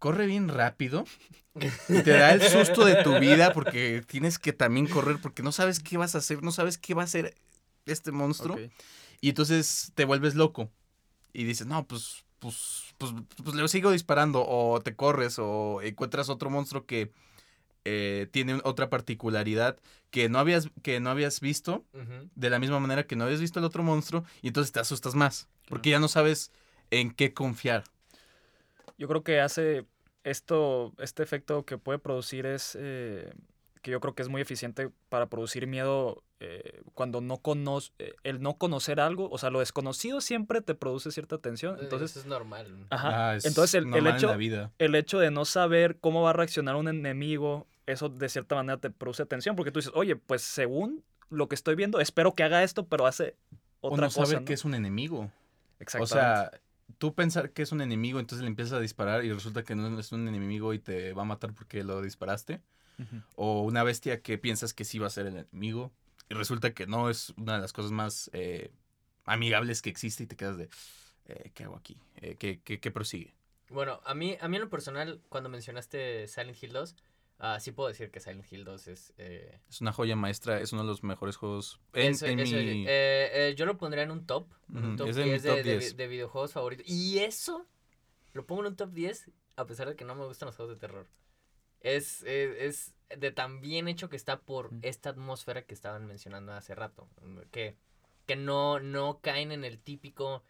corre 0.00 0.26
bien 0.26 0.48
rápido 0.48 1.04
y 1.88 2.02
te 2.02 2.10
da 2.10 2.32
el 2.32 2.42
susto 2.42 2.84
de 2.84 3.04
tu 3.04 3.18
vida 3.20 3.52
porque 3.52 4.02
tienes 4.06 4.38
que 4.38 4.52
también 4.52 4.88
correr 4.88 5.18
porque 5.22 5.44
no 5.44 5.52
sabes 5.52 5.78
qué 5.78 5.96
vas 5.96 6.16
a 6.16 6.18
hacer, 6.18 6.42
no 6.42 6.50
sabes 6.50 6.78
qué 6.78 6.94
va 6.94 7.02
a 7.02 7.04
hacer 7.04 7.36
este 7.86 8.10
monstruo. 8.10 8.58
Y 9.20 9.28
entonces 9.28 9.92
te 9.94 10.04
vuelves 10.04 10.34
loco. 10.34 10.70
Y 11.32 11.44
dices, 11.44 11.66
no, 11.66 11.86
pues, 11.86 12.24
pues, 12.38 12.94
pues, 12.98 13.12
pues 13.44 13.54
le 13.54 13.68
sigo 13.68 13.92
disparando. 13.92 14.44
O 14.46 14.80
te 14.80 14.96
corres 14.96 15.38
o 15.38 15.82
encuentras 15.82 16.28
otro 16.28 16.50
monstruo 16.50 16.86
que 16.86 17.12
eh, 17.84 18.28
tiene 18.32 18.60
otra 18.64 18.90
particularidad 18.90 19.78
que 20.10 20.28
no, 20.28 20.38
habías, 20.38 20.70
que 20.82 21.00
no 21.00 21.10
habías 21.10 21.40
visto. 21.40 21.84
De 22.34 22.50
la 22.50 22.58
misma 22.58 22.80
manera 22.80 23.06
que 23.06 23.16
no 23.16 23.24
habías 23.24 23.40
visto 23.40 23.58
el 23.58 23.66
otro 23.66 23.82
monstruo. 23.82 24.24
Y 24.40 24.48
entonces 24.48 24.72
te 24.72 24.80
asustas 24.80 25.14
más. 25.14 25.48
Porque 25.68 25.90
ya 25.90 26.00
no 26.00 26.08
sabes 26.08 26.50
en 26.90 27.10
qué 27.10 27.34
confiar. 27.34 27.84
Yo 29.00 29.08
creo 29.08 29.24
que 29.24 29.40
hace 29.40 29.86
esto, 30.24 30.92
este 30.98 31.22
efecto 31.22 31.64
que 31.64 31.78
puede 31.78 31.98
producir 31.98 32.44
es 32.46 32.76
eh, 32.78 33.32
que 33.82 33.90
yo 33.90 33.98
creo 34.00 34.14
que 34.14 34.20
es 34.22 34.28
muy 34.28 34.42
eficiente 34.42 34.90
para 35.08 35.30
producir 35.30 35.66
miedo 35.66 36.22
eh, 36.38 36.82
cuando 36.94 37.20
no 37.22 37.38
conoce, 37.38 37.92
el 38.24 38.40
no 38.42 38.58
conocer 38.58 39.00
algo, 39.00 39.28
o 39.30 39.38
sea, 39.38 39.48
lo 39.50 39.60
desconocido 39.60 40.20
siempre 40.20 40.60
te 40.60 40.74
produce 40.74 41.10
cierta 41.12 41.38
tensión. 41.38 41.78
Entonces, 41.80 42.10
Eso 42.12 42.20
es 42.20 42.26
normal. 42.26 42.86
ajá. 42.90 43.30
Ah, 43.30 43.36
es 43.36 43.46
Entonces 43.46 43.74
el, 43.74 43.84
el 43.84 43.90
normal 43.90 44.10
en 44.12 44.16
hecho, 44.16 44.26
la 44.28 44.36
vida. 44.36 44.70
el 44.78 44.94
hecho 44.94 45.18
de 45.18 45.30
no 45.30 45.46
saber 45.46 45.98
cómo 45.98 46.22
va 46.22 46.30
a 46.30 46.34
reaccionar 46.34 46.76
un 46.76 46.88
enemigo, 46.88 47.66
eso 47.86 48.10
de 48.10 48.28
cierta 48.28 48.54
manera 48.54 48.78
te 48.78 48.90
produce 48.90 49.24
tensión, 49.26 49.56
porque 49.56 49.72
tú 49.72 49.80
dices, 49.80 49.92
oye, 49.94 50.14
pues 50.16 50.42
según 50.42 51.02
lo 51.30 51.48
que 51.48 51.54
estoy 51.54 51.74
viendo, 51.74 52.00
espero 52.00 52.34
que 52.34 52.42
haga 52.42 52.62
esto, 52.62 52.86
pero 52.86 53.06
hace 53.06 53.36
O 53.80 53.88
otra 53.88 54.06
no 54.06 54.12
cosa. 54.12 54.26
saber 54.26 54.40
¿no? 54.42 54.46
que 54.46 54.52
es 54.52 54.64
un 54.66 54.74
enemigo. 54.74 55.20
O 55.20 55.30
Exactamente. 55.78 56.14
sea, 56.14 56.50
tú 56.98 57.14
pensar 57.14 57.50
que 57.50 57.62
es 57.62 57.72
un 57.72 57.80
enemigo, 57.80 58.20
entonces 58.20 58.42
le 58.42 58.48
empiezas 58.48 58.74
a 58.74 58.80
disparar 58.80 59.24
y 59.24 59.32
resulta 59.32 59.62
que 59.62 59.74
no 59.74 59.98
es 59.98 60.12
un 60.12 60.28
enemigo 60.28 60.74
y 60.74 60.78
te 60.78 61.12
va 61.12 61.22
a 61.22 61.26
matar 61.26 61.52
porque 61.52 61.84
lo 61.84 62.02
disparaste. 62.02 62.60
O 63.34 63.62
una 63.62 63.82
bestia 63.82 64.20
que 64.20 64.36
piensas 64.36 64.74
que 64.74 64.84
sí 64.84 64.98
va 64.98 65.06
a 65.06 65.10
ser 65.10 65.26
el 65.26 65.34
enemigo 65.34 65.90
y 66.28 66.34
resulta 66.34 66.74
que 66.74 66.86
no 66.86 67.08
es 67.08 67.30
una 67.38 67.54
de 67.54 67.60
las 67.60 67.72
cosas 67.72 67.92
más 67.92 68.28
eh, 68.34 68.72
amigables 69.24 69.80
que 69.80 69.88
existe 69.88 70.24
y 70.24 70.26
te 70.26 70.36
quedas 70.36 70.58
de, 70.58 70.68
eh, 71.24 71.50
¿qué 71.54 71.64
hago 71.64 71.76
aquí? 71.76 71.96
Eh, 72.16 72.36
¿qué, 72.38 72.60
qué, 72.62 72.78
qué 72.78 72.90
prosigue? 72.90 73.32
Bueno, 73.70 74.00
a 74.04 74.14
mí, 74.14 74.36
a 74.40 74.48
mí 74.48 74.56
en 74.56 74.62
lo 74.62 74.68
personal, 74.68 75.20
cuando 75.30 75.48
mencionaste 75.48 76.28
Silent 76.28 76.62
Hill 76.62 76.72
2, 76.72 76.94
Ah, 77.42 77.58
sí 77.58 77.72
puedo 77.72 77.88
decir 77.88 78.10
que 78.10 78.20
Silent 78.20 78.44
Hill 78.52 78.64
2 78.64 78.86
es... 78.88 79.14
eh, 79.16 79.58
Es 79.68 79.80
una 79.80 79.92
joya 79.92 80.14
maestra, 80.14 80.60
es 80.60 80.72
uno 80.74 80.82
de 80.82 80.88
los 80.88 81.02
mejores 81.02 81.36
juegos. 81.36 81.80
En, 81.94 82.12
eso- 82.12 82.26
en 82.26 82.38
eso- 82.38 82.54
mi- 82.56 82.84
eh, 82.86 83.30
eh, 83.48 83.54
yo 83.56 83.64
lo 83.66 83.78
pondría 83.78 84.02
en 84.04 84.10
un 84.10 84.26
top. 84.26 84.46
un 84.68 84.96
top 84.96 85.08
es 85.08 85.16
de 85.16 85.24
mi 85.24 85.30
10 85.30 85.42
de, 85.42 85.48
top 85.48 85.56
de 85.56 85.62
vi- 85.62 85.78
10. 85.78 85.96
de 85.96 86.06
videojuegos 86.06 86.52
favoritos. 86.52 86.86
Y 86.86 87.18
eso 87.20 87.66
lo 88.34 88.46
pongo 88.46 88.60
en 88.62 88.68
un 88.68 88.76
top 88.76 88.90
10 88.92 89.30
a 89.56 89.66
pesar 89.66 89.88
de 89.88 89.96
que 89.96 90.04
no 90.04 90.14
me 90.14 90.24
gustan 90.26 90.46
los 90.48 90.56
juegos 90.56 90.74
de 90.74 90.80
terror. 90.80 91.06
Es, 91.80 92.22
es, 92.24 92.94
es 93.08 93.18
de 93.18 93.32
tan 93.32 93.60
bien 93.62 93.88
hecho 93.88 94.10
que 94.10 94.16
está 94.16 94.40
por 94.40 94.70
esta 94.82 95.08
atmósfera 95.10 95.62
que 95.62 95.72
estaban 95.74 96.06
mencionando 96.06 96.52
hace 96.52 96.74
rato. 96.74 97.08
Que, 97.50 97.74
que 98.26 98.36
no, 98.36 98.80
no 98.80 99.20
caen 99.22 99.50
en 99.50 99.64
el 99.64 99.78
típico, 99.80 100.42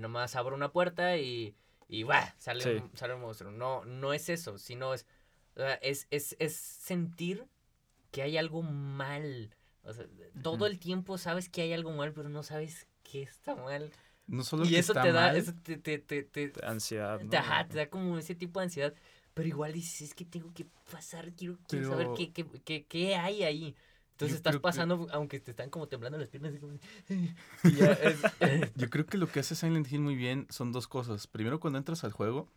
nomás 0.00 0.36
abro 0.36 0.54
una 0.54 0.70
puerta 0.72 1.16
y, 1.16 1.54
y 1.88 2.02
¡buah! 2.02 2.34
sale, 2.38 2.62
Sí. 2.62 2.84
sale 2.94 3.14
un 3.14 3.22
monstruo. 3.22 3.50
No, 3.50 3.84
no 3.86 4.12
es 4.12 4.28
eso, 4.28 4.58
sino 4.58 4.92
es, 4.94 5.06
o 5.56 5.60
sea, 5.60 5.74
es, 5.74 6.06
es, 6.10 6.36
es 6.38 6.54
sentir 6.56 7.46
que 8.10 8.22
hay 8.22 8.36
algo 8.36 8.62
mal. 8.62 9.54
O 9.82 9.92
sea, 9.92 10.06
todo 10.42 10.54
Ujú. 10.56 10.66
el 10.66 10.78
tiempo 10.78 11.18
sabes 11.18 11.48
que 11.48 11.62
hay 11.62 11.72
algo 11.72 11.92
mal, 11.92 12.12
pero 12.12 12.28
no 12.28 12.42
sabes 12.42 12.86
qué 13.02 13.22
está 13.22 13.54
mal. 13.54 13.90
no 14.26 14.42
solo 14.44 14.64
Y 14.64 14.70
que 14.70 14.78
eso 14.78 14.92
está 14.92 15.02
te 15.02 15.12
da, 15.12 15.26
mal, 15.28 15.36
eso 15.36 15.52
te, 15.62 15.76
te, 15.76 15.98
te, 15.98 16.22
te- 16.22 16.52
Ansiedad. 16.64 17.18
te- 17.18 17.24
¿no? 17.26 17.36
ajá, 17.38 17.66
te 17.68 17.76
da 17.76 17.88
como 17.90 18.16
ese 18.18 18.34
tipo 18.34 18.60
de 18.60 18.64
ansiedad. 18.64 18.94
Pero 19.34 19.48
igual 19.48 19.72
dices, 19.72 20.00
es 20.02 20.14
que 20.14 20.24
tengo 20.24 20.52
que 20.54 20.64
pasar, 20.92 21.32
quiero, 21.32 21.58
quiero 21.66 21.90
saber 21.90 22.08
qué, 22.16 22.32
qué, 22.32 22.46
qué, 22.64 22.84
qué 22.86 23.16
hay 23.16 23.42
ahí. 23.42 23.74
Entonces 24.12 24.36
estás 24.36 24.52
creo 24.52 24.60
que- 24.60 24.62
pasando, 24.62 25.08
aunque 25.10 25.40
te 25.40 25.50
están 25.50 25.70
como 25.70 25.88
temblando 25.88 26.16
las 26.18 26.28
piernas. 26.28 26.54
como- 26.60 26.78
ya 27.76 27.92
es- 27.94 28.72
Yo 28.76 28.88
creo 28.90 29.06
que 29.06 29.18
lo 29.18 29.26
que 29.26 29.40
hace 29.40 29.56
Silent 29.56 29.90
Hill 29.90 30.00
muy 30.00 30.14
bien 30.14 30.46
son 30.50 30.70
dos 30.70 30.86
cosas. 30.86 31.26
Primero, 31.26 31.58
cuando 31.58 31.78
entras 31.78 32.04
al 32.04 32.12
juego, 32.12 32.48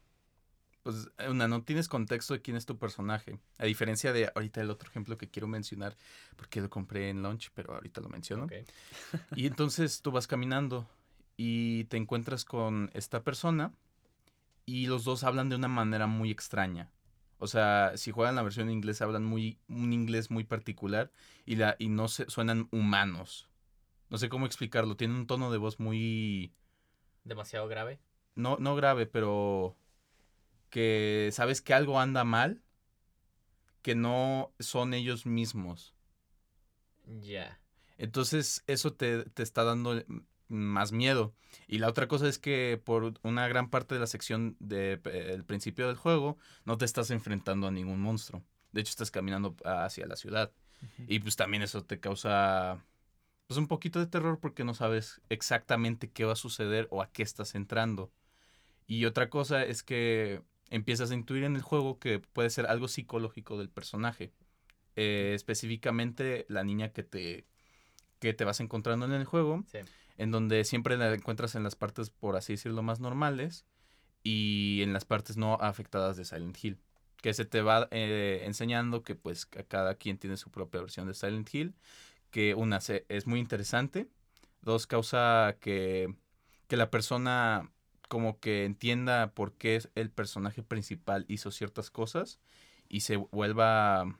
pues 0.87 1.09
una, 1.29 1.49
no 1.49 1.63
tienes 1.63 1.89
contexto 1.89 2.33
de 2.33 2.41
quién 2.41 2.55
es 2.55 2.65
tu 2.65 2.77
personaje. 2.77 3.41
A 3.57 3.65
diferencia 3.65 4.13
de 4.13 4.31
ahorita 4.33 4.61
el 4.61 4.69
otro 4.69 4.89
ejemplo 4.89 5.17
que 5.17 5.27
quiero 5.29 5.45
mencionar, 5.45 5.97
porque 6.37 6.61
lo 6.61 6.69
compré 6.69 7.09
en 7.09 7.21
launch, 7.21 7.51
pero 7.53 7.73
ahorita 7.73 7.99
lo 7.99 8.07
menciono. 8.07 8.47
Y 9.35 9.47
entonces 9.47 10.01
tú 10.01 10.11
vas 10.11 10.27
caminando 10.27 10.87
y 11.35 11.83
te 11.85 11.97
encuentras 11.97 12.45
con 12.45 12.89
esta 12.93 13.21
persona 13.21 13.73
y 14.65 14.87
los 14.87 15.03
dos 15.03 15.25
hablan 15.25 15.49
de 15.49 15.57
una 15.57 15.67
manera 15.67 16.07
muy 16.07 16.31
extraña. 16.31 16.89
O 17.37 17.47
sea, 17.47 17.91
si 17.97 18.11
juegan 18.11 18.35
la 18.35 18.43
versión 18.43 18.67
en 18.69 18.75
inglés 18.75 19.01
hablan 19.01 19.25
muy 19.25 19.59
un 19.67 19.91
inglés 19.91 20.31
muy 20.31 20.45
particular 20.45 21.11
y 21.45 21.57
la 21.57 21.75
y 21.79 21.89
no 21.89 22.07
se 22.07 22.29
suenan 22.29 22.69
humanos. 22.71 23.49
No 24.09 24.17
sé 24.17 24.29
cómo 24.29 24.45
explicarlo, 24.45 24.95
tienen 24.95 25.17
un 25.17 25.27
tono 25.27 25.51
de 25.51 25.57
voz 25.57 25.81
muy 25.81 26.53
Demasiado 27.25 27.67
grave. 27.67 27.99
no 28.35 28.55
no 28.57 28.73
grave, 28.77 29.05
pero 29.05 29.75
que 30.69 31.29
sabes 31.33 31.61
que 31.61 31.73
algo 31.73 31.99
anda 31.99 32.23
mal, 32.23 32.61
que 33.81 33.95
no 33.95 34.53
son 34.59 34.93
ellos 34.93 35.25
mismos. 35.25 35.93
Ya. 37.21 37.59
Entonces 37.97 38.63
eso 38.67 38.93
te, 38.93 39.23
te 39.25 39.43
está 39.43 39.63
dando 39.63 39.95
mm, 39.95 40.21
más 40.47 40.91
miedo. 40.91 41.33
Y 41.67 41.79
la 41.79 41.87
otra 41.87 42.07
cosa 42.07 42.27
es 42.27 42.39
que 42.39 42.81
por 42.83 43.13
una 43.23 43.47
gran 43.47 43.69
parte 43.69 43.95
de 43.95 44.01
la 44.01 44.07
sección 44.07 44.55
del 44.59 45.43
principio 45.45 45.87
del 45.87 45.95
juego 45.95 46.37
no 46.65 46.77
te 46.77 46.85
estás 46.85 47.11
enfrentando 47.11 47.67
a 47.67 47.71
ningún 47.71 48.01
monstruo. 48.01 48.43
De 48.71 48.81
hecho 48.81 48.91
estás 48.91 49.11
caminando 49.11 49.55
hacia 49.65 50.05
la 50.05 50.15
ciudad. 50.15 50.51
Y 51.07 51.19
pues 51.19 51.35
también 51.35 51.63
eso 51.63 51.83
te 51.83 51.99
causa 51.99 52.83
pues 53.47 53.57
un 53.57 53.67
poquito 53.67 53.99
de 53.99 54.07
terror 54.07 54.39
porque 54.39 54.63
no 54.63 54.73
sabes 54.73 55.21
exactamente 55.29 56.11
qué 56.11 56.25
va 56.25 56.33
a 56.33 56.37
suceder 56.37 56.87
o 56.91 57.01
a 57.01 57.09
qué 57.09 57.23
estás 57.23 57.55
entrando. 57.55 58.11
Y 58.85 59.05
otra 59.05 59.29
cosa 59.29 59.63
es 59.63 59.83
que 59.83 60.43
empiezas 60.69 61.11
a 61.11 61.13
intuir 61.13 61.43
en 61.43 61.55
el 61.55 61.61
juego 61.61 61.99
que 61.99 62.19
puede 62.19 62.49
ser 62.49 62.65
algo 62.67 62.87
psicológico 62.87 63.57
del 63.57 63.69
personaje. 63.69 64.31
Eh, 64.95 65.33
específicamente 65.35 66.45
la 66.49 66.63
niña 66.63 66.89
que 66.89 67.03
te, 67.03 67.45
que 68.19 68.33
te 68.33 68.43
vas 68.45 68.59
encontrando 68.59 69.05
en 69.05 69.11
el 69.13 69.25
juego, 69.25 69.63
Sí. 69.71 69.79
en 70.17 70.31
donde 70.31 70.63
siempre 70.63 70.97
la 70.97 71.13
encuentras 71.13 71.55
en 71.55 71.63
las 71.63 71.75
partes, 71.75 72.09
por 72.09 72.35
así 72.35 72.53
decirlo, 72.53 72.81
más 72.83 72.99
normales 72.99 73.65
y 74.23 74.81
en 74.81 74.93
las 74.93 75.05
partes 75.05 75.37
no 75.37 75.55
afectadas 75.55 76.17
de 76.17 76.25
Silent 76.25 76.57
Hill. 76.63 76.79
Que 77.21 77.33
se 77.33 77.45
te 77.45 77.61
va 77.61 77.87
eh, 77.91 78.41
enseñando 78.45 79.03
que 79.03 79.15
pues 79.15 79.45
ca- 79.45 79.63
cada 79.63 79.95
quien 79.95 80.17
tiene 80.17 80.37
su 80.37 80.49
propia 80.51 80.81
versión 80.81 81.07
de 81.07 81.13
Silent 81.13 81.53
Hill. 81.53 81.75
Que 82.31 82.53
una 82.55 82.79
es 83.09 83.25
muy 83.27 83.39
interesante. 83.39 84.07
Dos, 84.61 84.85
causa 84.85 85.55
que, 85.61 86.13
que 86.67 86.75
la 86.77 86.89
persona 86.91 87.71
como 88.07 88.39
que 88.39 88.65
entienda 88.65 89.31
por 89.33 89.53
qué 89.53 89.81
el 89.95 90.09
personaje 90.11 90.63
principal 90.63 91.25
hizo 91.27 91.51
ciertas 91.51 91.89
cosas 91.91 92.39
y 92.89 93.01
se 93.01 93.17
vuelva 93.17 94.17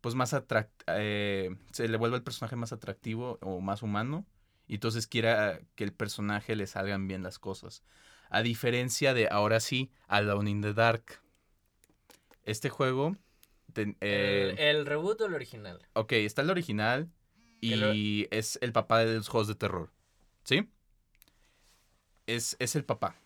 pues 0.00 0.14
más 0.14 0.34
atract 0.34 0.70
eh, 0.88 1.56
se 1.70 1.88
le 1.88 1.96
vuelva 1.96 2.16
el 2.16 2.22
personaje 2.24 2.56
más 2.56 2.72
atractivo 2.72 3.38
o 3.40 3.60
más 3.60 3.82
humano 3.82 4.26
y 4.66 4.74
entonces 4.74 5.06
quiera 5.06 5.60
que 5.74 5.84
el 5.84 5.92
personaje 5.92 6.56
le 6.56 6.66
salgan 6.66 7.06
bien 7.08 7.22
las 7.22 7.38
cosas. 7.38 7.82
A 8.30 8.42
diferencia 8.42 9.12
de 9.14 9.28
ahora 9.30 9.60
sí, 9.60 9.90
Alone 10.08 10.50
in 10.50 10.60
the 10.62 10.72
Dark. 10.74 11.20
Este 12.44 12.68
juego 12.70 13.16
ten- 13.72 13.96
eh, 14.00 14.54
el, 14.58 14.76
el 14.78 14.86
reboot 14.86 15.20
o 15.20 15.26
el 15.26 15.34
original. 15.34 15.78
Ok, 15.92 16.12
está 16.12 16.42
el 16.42 16.50
original 16.50 17.10
lo- 17.60 17.92
y 17.94 18.26
es 18.30 18.58
el 18.62 18.72
papá 18.72 19.00
de 19.04 19.14
los 19.16 19.28
juegos 19.28 19.48
de 19.48 19.54
terror. 19.54 19.92
¿Sí? 20.44 20.68
Es, 22.26 22.56
es 22.58 22.76
el 22.76 22.84
papá. 22.84 23.16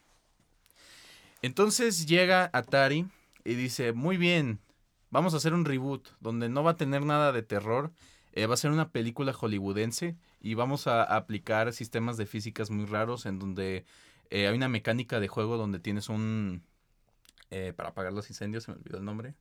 Entonces 1.43 2.07
llega 2.07 2.51
Atari 2.53 3.07
y 3.45 3.55
dice, 3.55 3.93
muy 3.93 4.17
bien, 4.17 4.59
vamos 5.11 5.35
a 5.35 5.37
hacer 5.37 5.53
un 5.55 5.65
reboot 5.65 6.09
donde 6.21 6.49
no 6.49 6.63
va 6.65 6.73
a 6.73 6.77
tener 6.77 7.03
nada 7.05 7.33
de 7.33 7.43
terror. 7.43 7.93
eh, 8.33 8.47
va 8.47 8.55
a 8.55 8.59
ser 8.59 8.71
una 8.71 8.91
película 8.91 9.33
hollywoodense 9.33 10.17
y 10.41 10.55
vamos 10.55 10.87
a 10.87 11.03
aplicar 11.03 11.73
sistemas 11.73 12.17
de 12.17 12.27
físicas 12.27 12.71
muy 12.71 12.85
raros 12.87 13.27
en 13.27 13.39
donde 13.39 13.85
eh, 14.31 14.47
hay 14.47 14.55
una 14.57 14.69
mecánica 14.69 15.21
de 15.21 15.29
juego 15.29 15.57
donde 15.57 15.79
tienes 15.79 16.09
un... 16.09 16.63
eh, 17.51 17.73
para 17.77 17.91
apagar 17.91 18.13
los 18.13 18.29
incendios, 18.29 18.65
se 18.65 18.73
me 18.73 18.79
olvidó 18.79 18.99
el 18.99 19.05
nombre. 19.05 19.35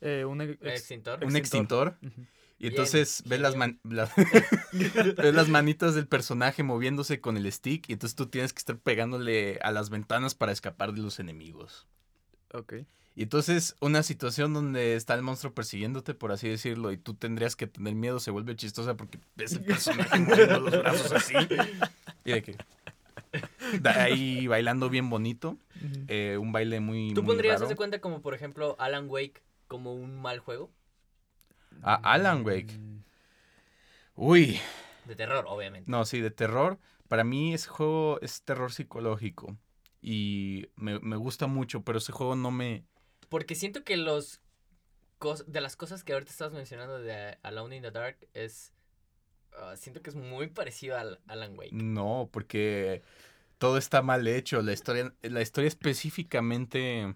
Eh, 0.00 0.24
un 0.24 0.40
ex- 0.40 0.58
Extintor. 0.62 1.24
Un 1.24 1.36
extintor. 1.36 1.98
Y 2.62 2.68
Bien, 2.70 2.74
entonces 2.74 3.24
ves 3.26 3.40
las, 3.40 3.56
man- 3.56 3.80
la- 3.82 4.08
ves 4.72 5.34
las 5.34 5.48
manitas 5.48 5.96
del 5.96 6.06
personaje 6.06 6.62
moviéndose 6.62 7.20
con 7.20 7.36
el 7.36 7.50
stick 7.50 7.88
y 7.88 7.94
entonces 7.94 8.14
tú 8.14 8.26
tienes 8.26 8.52
que 8.52 8.58
estar 8.60 8.78
pegándole 8.78 9.58
a 9.64 9.72
las 9.72 9.90
ventanas 9.90 10.36
para 10.36 10.52
escapar 10.52 10.92
de 10.92 11.02
los 11.02 11.18
enemigos. 11.18 11.88
Ok. 12.54 12.74
Y 13.16 13.24
entonces 13.24 13.74
una 13.80 14.04
situación 14.04 14.54
donde 14.54 14.94
está 14.94 15.14
el 15.14 15.22
monstruo 15.22 15.52
persiguiéndote, 15.52 16.14
por 16.14 16.30
así 16.30 16.48
decirlo, 16.48 16.92
y 16.92 16.98
tú 16.98 17.14
tendrías 17.14 17.56
que 17.56 17.66
tener 17.66 17.96
miedo, 17.96 18.20
se 18.20 18.30
vuelve 18.30 18.54
chistosa 18.54 18.94
porque 18.96 19.18
ves 19.34 19.54
el 19.54 19.64
personaje 19.64 20.16
moviendo 20.20 20.60
los 20.60 20.78
brazos 20.78 21.12
así. 21.12 21.34
Y 22.24 22.30
de 22.30 22.42
que... 22.44 22.56
de 23.80 23.90
ahí 23.90 24.46
bailando 24.46 24.88
bien 24.88 25.10
bonito. 25.10 25.58
Eh, 26.06 26.38
un 26.40 26.52
baile 26.52 26.78
muy... 26.78 27.12
¿Tú 27.12 27.24
muy 27.24 27.32
pondrías 27.32 27.54
raro. 27.56 27.66
ese 27.66 27.74
cuenta 27.74 28.00
como, 28.00 28.22
por 28.22 28.34
ejemplo, 28.34 28.76
Alan 28.78 29.08
Wake 29.10 29.42
como 29.66 29.92
un 29.94 30.22
mal 30.22 30.38
juego? 30.38 30.70
A 31.82 31.94
Alan 31.94 32.44
Wake. 32.44 32.78
Mm, 32.78 33.02
Uy. 34.16 34.60
De 35.06 35.16
terror, 35.16 35.44
obviamente. 35.48 35.90
No, 35.90 36.04
sí, 36.04 36.20
de 36.20 36.30
terror. 36.30 36.78
Para 37.08 37.24
mí 37.24 37.54
ese 37.54 37.68
juego 37.68 38.20
es 38.20 38.42
terror 38.42 38.72
psicológico. 38.72 39.56
Y 40.00 40.68
me, 40.76 40.98
me 41.00 41.16
gusta 41.16 41.46
mucho, 41.46 41.82
pero 41.82 41.98
ese 41.98 42.12
juego 42.12 42.36
no 42.36 42.50
me... 42.50 42.84
Porque 43.28 43.54
siento 43.54 43.84
que 43.84 43.96
los 43.96 44.40
de 45.46 45.60
las 45.60 45.76
cosas 45.76 46.02
que 46.02 46.12
ahorita 46.12 46.32
estás 46.32 46.52
mencionando 46.52 46.98
de 46.98 47.38
Alone 47.44 47.76
in 47.76 47.82
the 47.82 47.92
Dark 47.92 48.16
es 48.34 48.72
ah, 49.56 49.76
siento 49.76 50.02
que 50.02 50.10
es 50.10 50.16
muy 50.16 50.48
parecido 50.48 50.98
al 50.98 51.20
Alan 51.28 51.56
Wake. 51.56 51.72
No, 51.72 52.28
porque 52.32 53.02
todo 53.58 53.78
está 53.78 54.02
mal 54.02 54.26
hecho. 54.26 54.62
La 54.62 54.72
historia, 54.72 55.14
la 55.22 55.42
historia 55.42 55.68
específicamente... 55.68 57.14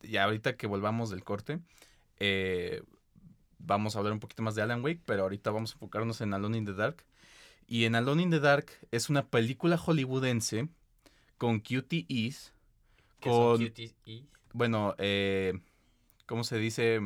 Ya 0.00 0.24
ahorita 0.24 0.56
que 0.56 0.66
volvamos 0.66 1.10
del 1.10 1.22
corte, 1.22 1.60
eh, 2.18 2.82
vamos 3.64 3.94
a 3.94 3.98
hablar 3.98 4.12
un 4.12 4.20
poquito 4.20 4.42
más 4.42 4.54
de 4.54 4.62
Alan 4.62 4.82
Wake, 4.82 5.00
pero 5.06 5.22
ahorita 5.22 5.50
vamos 5.50 5.72
a 5.72 5.74
enfocarnos 5.74 6.20
en 6.20 6.34
Alone 6.34 6.58
in 6.58 6.64
the 6.66 6.74
Dark. 6.74 7.04
Y 7.66 7.84
en 7.84 7.94
Alone 7.94 8.22
in 8.24 8.30
the 8.30 8.40
Dark 8.40 8.66
es 8.90 9.08
una 9.08 9.26
película 9.28 9.78
hollywoodense 9.78 10.68
con 11.38 11.60
QTEs, 11.60 12.52
son 13.20 13.32
con... 13.32 13.58
cuties 13.58 13.94
y- 14.04 14.26
bueno, 14.52 14.94
eh, 14.98 15.58
¿cómo 16.26 16.44
se 16.44 16.58
dice? 16.58 17.00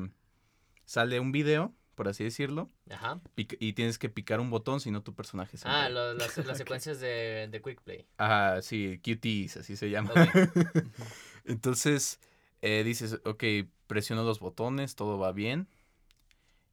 Sale 0.85 1.21
un 1.21 1.31
video, 1.31 1.73
por 1.95 2.09
así 2.09 2.25
decirlo, 2.25 2.71
Ajá. 2.91 3.21
y 3.37 3.73
tienes 3.75 3.99
que 3.99 4.09
picar 4.09 4.41
un 4.41 4.51
botón, 4.51 4.81
si 4.81 4.91
no 4.91 5.03
tu 5.03 5.15
personaje 5.15 5.57
se 5.57 5.69
Ah, 5.69 5.89
lo- 5.89 6.15
las, 6.15 6.37
las 6.45 6.59
secuencias 6.59 6.99
de, 7.01 7.49
de 7.51 7.63
Quick 7.63 7.81
Play. 7.83 8.07
Ajá, 8.19 8.63
sí, 8.63 9.01
QTs, 9.03 9.59
así 9.59 9.77
se 9.77 9.91
llama. 9.91 10.11
Ok. 10.13 10.19
Entonces, 11.45 12.19
eh, 12.63 12.83
dices, 12.85 13.21
ok, 13.25 13.45
presiono 13.87 14.25
los 14.25 14.41
botones, 14.41 14.97
todo 14.97 15.19
va 15.19 15.33
bien. 15.33 15.69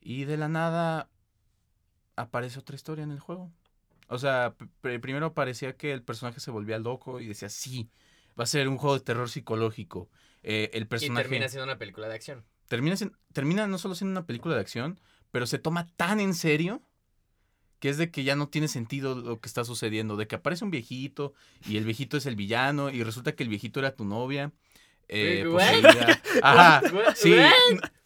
Y 0.03 0.25
de 0.25 0.37
la 0.37 0.49
nada 0.49 1.09
aparece 2.15 2.59
otra 2.59 2.75
historia 2.75 3.03
en 3.03 3.11
el 3.11 3.19
juego. 3.19 3.51
O 4.07 4.17
sea, 4.19 4.55
primero 4.81 5.33
parecía 5.33 5.75
que 5.75 5.91
el 5.93 6.03
personaje 6.03 6.39
se 6.39 6.51
volvía 6.51 6.77
loco 6.77 7.19
y 7.19 7.27
decía, 7.27 7.49
sí, 7.49 7.89
va 8.39 8.43
a 8.43 8.47
ser 8.47 8.67
un 8.67 8.77
juego 8.77 8.95
de 8.97 9.03
terror 9.03 9.29
psicológico. 9.29 10.09
Eh, 10.43 10.69
el 10.73 10.83
Y 10.83 10.85
personaje... 10.85 11.23
termina 11.23 11.47
siendo 11.49 11.63
una 11.63 11.77
película 11.77 12.07
de 12.07 12.15
acción. 12.15 12.43
termina, 12.67 12.95
sien- 12.95 13.15
termina 13.31 13.65
no 13.67 13.77
solo 13.77 13.95
siendo 13.95 14.11
una 14.19 14.27
película 14.27 14.55
de 14.55 14.61
acción, 14.61 14.99
pero 15.31 15.47
se 15.47 15.57
toma 15.57 15.87
tan 15.95 16.19
en 16.19 16.33
serio 16.33 16.81
que 17.79 17.89
es 17.89 17.97
de 17.97 18.11
que 18.11 18.23
ya 18.23 18.35
no 18.35 18.47
tiene 18.47 18.67
sentido 18.67 19.15
lo 19.15 19.39
que 19.41 19.47
está 19.47 19.63
sucediendo, 19.65 20.15
de 20.15 20.27
que 20.27 20.35
aparece 20.35 20.63
un 20.63 20.71
viejito 20.71 21.33
y 21.67 21.77
el 21.77 21.83
viejito 21.85 22.15
es 22.17 22.25
el 22.25 22.35
villano 22.35 22.89
y 22.89 23.03
resulta 23.03 23.33
que 23.33 23.43
el 23.43 23.49
viejito 23.49 23.79
era 23.79 23.95
tu 23.95 24.05
novia. 24.05 24.51
eh, 25.09 25.45
poseída. 25.51 26.21
Ajá, 26.43 26.81
sí. 27.15 27.35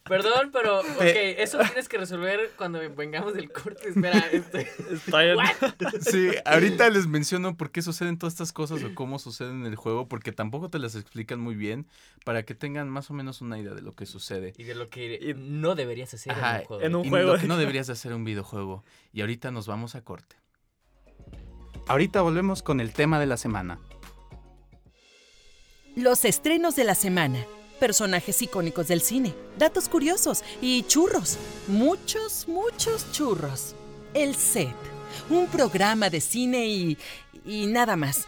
Perdón, 0.08 0.50
pero, 0.52 0.80
ok, 0.80 1.02
eso 1.38 1.58
tienes 1.60 1.88
que 1.90 1.98
resolver 1.98 2.52
cuando 2.58 2.80
vengamos 2.96 3.34
del 3.34 3.52
corte. 3.52 3.90
Espera, 3.90 4.20
este. 4.32 4.68
What? 5.36 5.74
Sí, 6.02 6.30
ahorita 6.46 6.90
les 6.90 7.08
menciono 7.08 7.56
por 7.58 7.72
qué 7.72 7.82
suceden 7.82 8.18
todas 8.18 8.34
estas 8.34 8.54
cosas 8.54 8.84
o 8.84 8.94
cómo 8.96 9.20
suceden 9.20 9.62
en 9.62 9.66
el 9.66 9.76
juego, 9.76 10.08
porque 10.08 10.32
tampoco 10.32 10.70
te 10.70 10.80
las 10.80 10.96
explican 10.96 11.40
muy 11.40 11.56
bien, 11.56 11.88
para 12.26 12.44
que 12.44 12.56
tengan 12.56 12.90
más 12.90 13.10
o 13.10 13.14
menos 13.14 13.42
una 13.42 13.60
idea 13.60 13.74
de 13.74 13.82
lo 13.82 13.96
que 13.96 14.06
sucede. 14.06 14.54
Y 14.58 14.64
de 14.64 14.76
lo 14.76 14.90
que 14.90 15.36
no 15.38 15.76
deberías 15.76 16.14
hacer 16.14 16.34
Ajá, 16.34 16.58
en 16.58 16.62
un 16.62 16.66
juego. 16.68 16.84
en 16.84 16.96
un 16.96 17.06
y 17.06 17.10
juego. 17.10 17.34
lo 17.34 17.40
que 17.40 17.48
no 17.48 17.58
deberías 17.58 17.88
de 17.88 17.94
hacer 17.94 18.12
en 18.12 18.18
un 18.18 18.24
videojuego. 18.26 18.84
Y 19.14 19.22
ahorita 19.22 19.52
nos 19.52 19.68
vamos 19.68 19.96
a 19.96 20.02
corte. 20.04 20.36
Ahorita 21.88 22.22
volvemos 22.22 22.64
con 22.64 22.80
el 22.80 22.92
tema 22.92 23.20
de 23.20 23.28
la 23.28 23.38
semana. 23.38 23.80
Los 25.96 26.26
estrenos 26.26 26.76
de 26.76 26.84
la 26.84 26.96
semana. 26.96 27.40
Personajes 27.80 28.42
icónicos 28.42 28.88
del 28.88 29.02
cine, 29.02 29.34
datos 29.58 29.88
curiosos 29.88 30.44
y 30.62 30.84
churros. 30.84 31.38
Muchos, 31.68 32.48
muchos 32.48 33.12
churros. 33.12 33.76
El 34.14 34.36
set. 34.36 34.76
Un 35.30 35.48
programa 35.48 36.10
de 36.10 36.20
cine 36.20 36.68
y... 36.68 36.98
y 37.46 37.68
nada 37.68 37.96
más. 37.96 38.28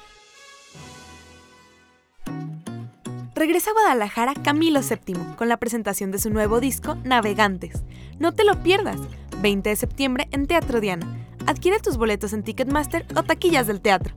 Regresa 3.34 3.72
a 3.72 3.74
Guadalajara 3.74 4.34
Camilo 4.34 4.82
VII 4.82 5.16
con 5.38 5.50
la 5.50 5.58
presentación 5.58 6.12
de 6.12 6.20
su 6.20 6.30
nuevo 6.30 6.60
disco 6.60 6.96
Navegantes. 7.04 7.84
No 8.20 8.34
te 8.34 8.44
lo 8.44 8.62
pierdas. 8.62 9.00
20 9.42 9.70
de 9.70 9.76
septiembre 9.76 10.28
en 10.32 10.46
Teatro 10.46 10.82
Diana. 10.82 11.08
Adquiere 11.48 11.80
tus 11.80 11.98
boletos 11.98 12.34
en 12.34 12.44
Ticketmaster 12.44 13.06
o 13.16 13.24
taquillas 13.24 13.66
del 13.66 13.82
teatro. 13.82 14.14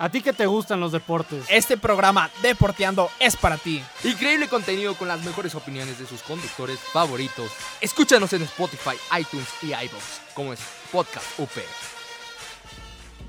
A 0.00 0.10
ti 0.10 0.22
que 0.22 0.32
te 0.32 0.46
gustan 0.46 0.78
los 0.78 0.92
deportes. 0.92 1.44
Este 1.48 1.76
programa 1.76 2.30
Deporteando 2.40 3.10
es 3.18 3.36
para 3.36 3.56
ti. 3.56 3.82
Increíble 4.04 4.48
contenido 4.48 4.94
con 4.94 5.08
las 5.08 5.24
mejores 5.24 5.56
opiniones 5.56 5.98
de 5.98 6.06
sus 6.06 6.22
conductores 6.22 6.78
favoritos. 6.78 7.50
Escúchanos 7.80 8.32
en 8.32 8.42
Spotify, 8.42 8.96
iTunes 9.18 9.48
y 9.60 9.66
iVoox, 9.66 10.20
como 10.34 10.52
es 10.52 10.60
Podcast 10.92 11.26
UP. 11.40 11.50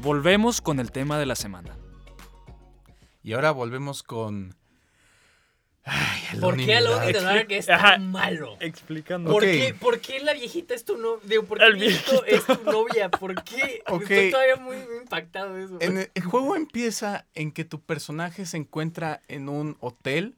Volvemos 0.01 0.61
con 0.61 0.79
el 0.79 0.91
tema 0.91 1.17
de 1.17 1.25
la 1.25 1.35
semana. 1.35 1.75
Y 3.23 3.33
ahora 3.33 3.49
volvemos 3.51 4.03
con... 4.03 4.58
Ay, 5.91 6.39
¿Por 6.39 6.55
qué 6.57 6.75
Alone 6.75 7.07
in 7.07 7.13
the 7.13 7.21
Dark. 7.21 7.51
Es 7.51 7.69
Ajá. 7.69 7.93
tan 7.93 8.11
malo? 8.11 8.55
Explicando. 8.59 9.31
¿Por, 9.31 9.43
qué, 9.43 9.75
¿Por 9.79 9.99
qué 9.99 10.19
la 10.19 10.33
viejita 10.33 10.73
es 10.75 10.85
tu 10.85 10.97
novia? 10.97 11.21
Digo, 11.27 11.43
¿por 11.45 11.57
qué 11.59 11.65
el 11.65 11.75
viejito 11.75 12.23
es 12.25 12.45
tu 12.45 12.63
novia? 12.63 13.09
¿Por 13.09 13.43
qué? 13.43 13.81
Ok. 13.87 14.01
Estoy 14.03 14.31
todavía 14.31 14.55
muy 14.57 14.77
impactado 15.01 15.55
de 15.55 15.63
eso. 15.65 15.77
En 15.81 15.97
el, 15.97 16.11
el 16.13 16.23
juego 16.23 16.55
empieza 16.55 17.25
en 17.33 17.51
que 17.51 17.65
tu 17.65 17.81
personaje 17.81 18.45
se 18.45 18.57
encuentra 18.57 19.21
en 19.27 19.49
un 19.49 19.77
hotel, 19.79 20.35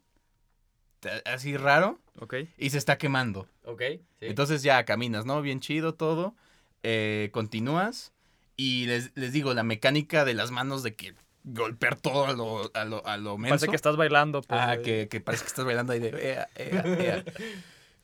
así 1.25 1.57
raro, 1.57 1.99
Ok. 2.19 2.35
y 2.57 2.69
se 2.69 2.77
está 2.77 2.97
quemando. 2.97 3.47
Ok, 3.63 3.81
sí. 4.19 4.25
Entonces 4.27 4.63
ya 4.63 4.83
caminas, 4.85 5.25
¿no? 5.25 5.41
Bien 5.41 5.59
chido 5.59 5.93
todo. 5.95 6.35
eh, 6.83 7.29
continúas. 7.33 8.13
Y 8.57 8.85
les, 8.85 9.11
les 9.15 9.33
digo, 9.33 9.53
la 9.53 9.63
mecánica 9.63 10.23
de 10.25 10.33
las 10.35 10.51
manos 10.51 10.83
de 10.83 10.95
que 10.95 11.13
golpear 11.43 11.95
todo 11.95 12.25
a 12.25 12.33
lo, 12.33 12.69
a 12.75 12.85
lo, 12.85 13.05
a 13.05 13.17
lo 13.17 13.37
menso. 13.37 13.51
Parece 13.53 13.67
que 13.67 13.75
estás 13.75 13.95
bailando. 13.97 14.41
pues, 14.41 14.59
Ah, 14.61 14.77
que, 14.83 15.07
que 15.09 15.19
parece 15.21 15.43
que 15.43 15.47
estás 15.49 15.65
bailando 15.65 15.93
ahí 15.93 15.99
de... 15.99 16.09
ea, 16.09 16.47
ea, 16.55 16.83
ea. 16.99 17.23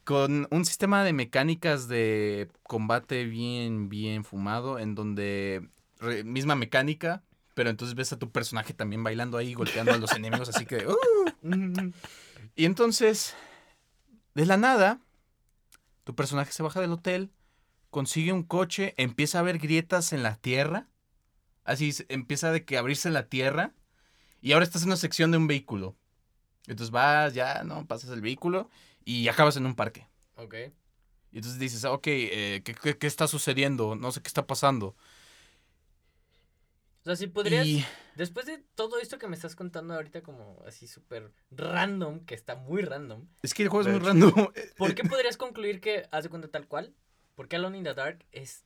Con 0.04 0.48
un 0.52 0.64
sistema 0.66 1.04
de 1.04 1.14
mecánicas 1.14 1.88
de 1.88 2.50
combate 2.64 3.26
bien, 3.26 3.90
bien 3.90 4.24
fumado, 4.24 4.80
en 4.80 4.96
donde 4.96 5.68
re- 6.00 6.24
misma 6.24 6.56
mecánica, 6.56 7.24
pero 7.54 7.70
entonces 7.70 7.96
ves 7.96 8.14
a 8.14 8.20
tu 8.20 8.32
personaje 8.32 8.74
también 8.74 9.04
bailando 9.04 9.38
ahí, 9.38 9.54
golpeando 9.54 9.94
a 9.94 9.98
los 9.98 10.14
enemigos, 10.14 10.48
así 10.50 10.66
que... 10.66 10.88
"Uh". 10.88 11.92
Y 12.56 12.66
entonces, 12.66 13.36
de 14.34 14.46
la 14.46 14.58
nada, 14.58 15.00
tu 16.06 16.16
personaje 16.16 16.52
se 16.52 16.64
baja 16.64 16.80
del 16.82 16.92
hotel, 16.94 17.32
consigue 17.90 18.32
un 18.32 18.44
coche, 18.44 18.94
empieza 18.98 19.40
a 19.40 19.44
ver 19.44 19.58
grietas 19.60 20.14
en 20.14 20.24
la 20.24 20.38
tierra, 20.38 20.88
así 21.68 21.92
se- 21.92 22.06
empieza 22.10 22.52
de 22.52 22.66
que 22.66 22.78
abrirse 22.78 23.10
la 23.12 23.28
tierra, 23.30 23.74
y 24.42 24.54
ahora 24.54 24.66
estás 24.66 24.84
en 24.84 24.90
una 24.90 24.98
sección 24.98 25.32
de 25.32 25.38
un 25.38 25.48
vehículo. 25.48 25.96
Entonces 26.68 26.92
vas, 26.92 27.34
ya, 27.34 27.64
¿no? 27.64 27.86
Pasas 27.88 28.10
el 28.12 28.22
vehículo 28.22 28.70
y 29.06 29.28
acabas 29.30 29.58
en 29.58 29.66
un 29.66 29.76
parque. 29.76 30.08
Ok. 30.36 30.56
Y 31.32 31.38
entonces 31.38 31.60
dices, 31.60 31.86
ah, 31.86 31.92
ok, 31.92 32.08
eh, 32.08 32.62
¿qué, 32.64 32.74
qué, 32.74 32.98
qué 32.98 33.08
está 33.08 33.28
sucediendo? 33.28 33.96
No 33.96 34.12
sé 34.12 34.22
qué 34.22 34.28
está 34.28 34.48
pasando. 34.48 34.96
O 37.02 37.10
sea, 37.10 37.16
si 37.16 37.28
podrías, 37.28 37.66
Y 37.66 37.86
después 38.16 38.46
de 38.46 38.58
todo 38.76 39.00
esto 39.00 39.18
que 39.18 39.28
me 39.28 39.36
estás 39.36 39.56
contando 39.56 39.94
ahorita 39.94 40.22
como 40.24 40.62
así 40.68 40.88
súper 40.88 41.32
random, 41.52 42.26
que 42.26 42.36
está 42.36 42.56
muy 42.56 42.82
random, 42.82 43.28
es 43.42 43.54
que 43.54 43.64
el 43.64 43.70
juego 43.70 43.88
es 43.88 43.96
muy 43.96 44.06
random. 44.06 44.34
¿por 44.78 44.94
qué 44.96 45.04
podrías 45.06 45.38
concluir 45.38 45.80
que, 45.80 46.08
haz 46.12 46.24
de 46.26 46.30
cuenta 46.30 46.50
tal 46.50 46.68
cual, 46.68 46.94
por 47.36 47.48
qué 47.48 47.56
Alone 47.56 47.78
in 47.78 47.84
the 47.86 47.94
Dark 47.94 48.26
es... 48.34 48.66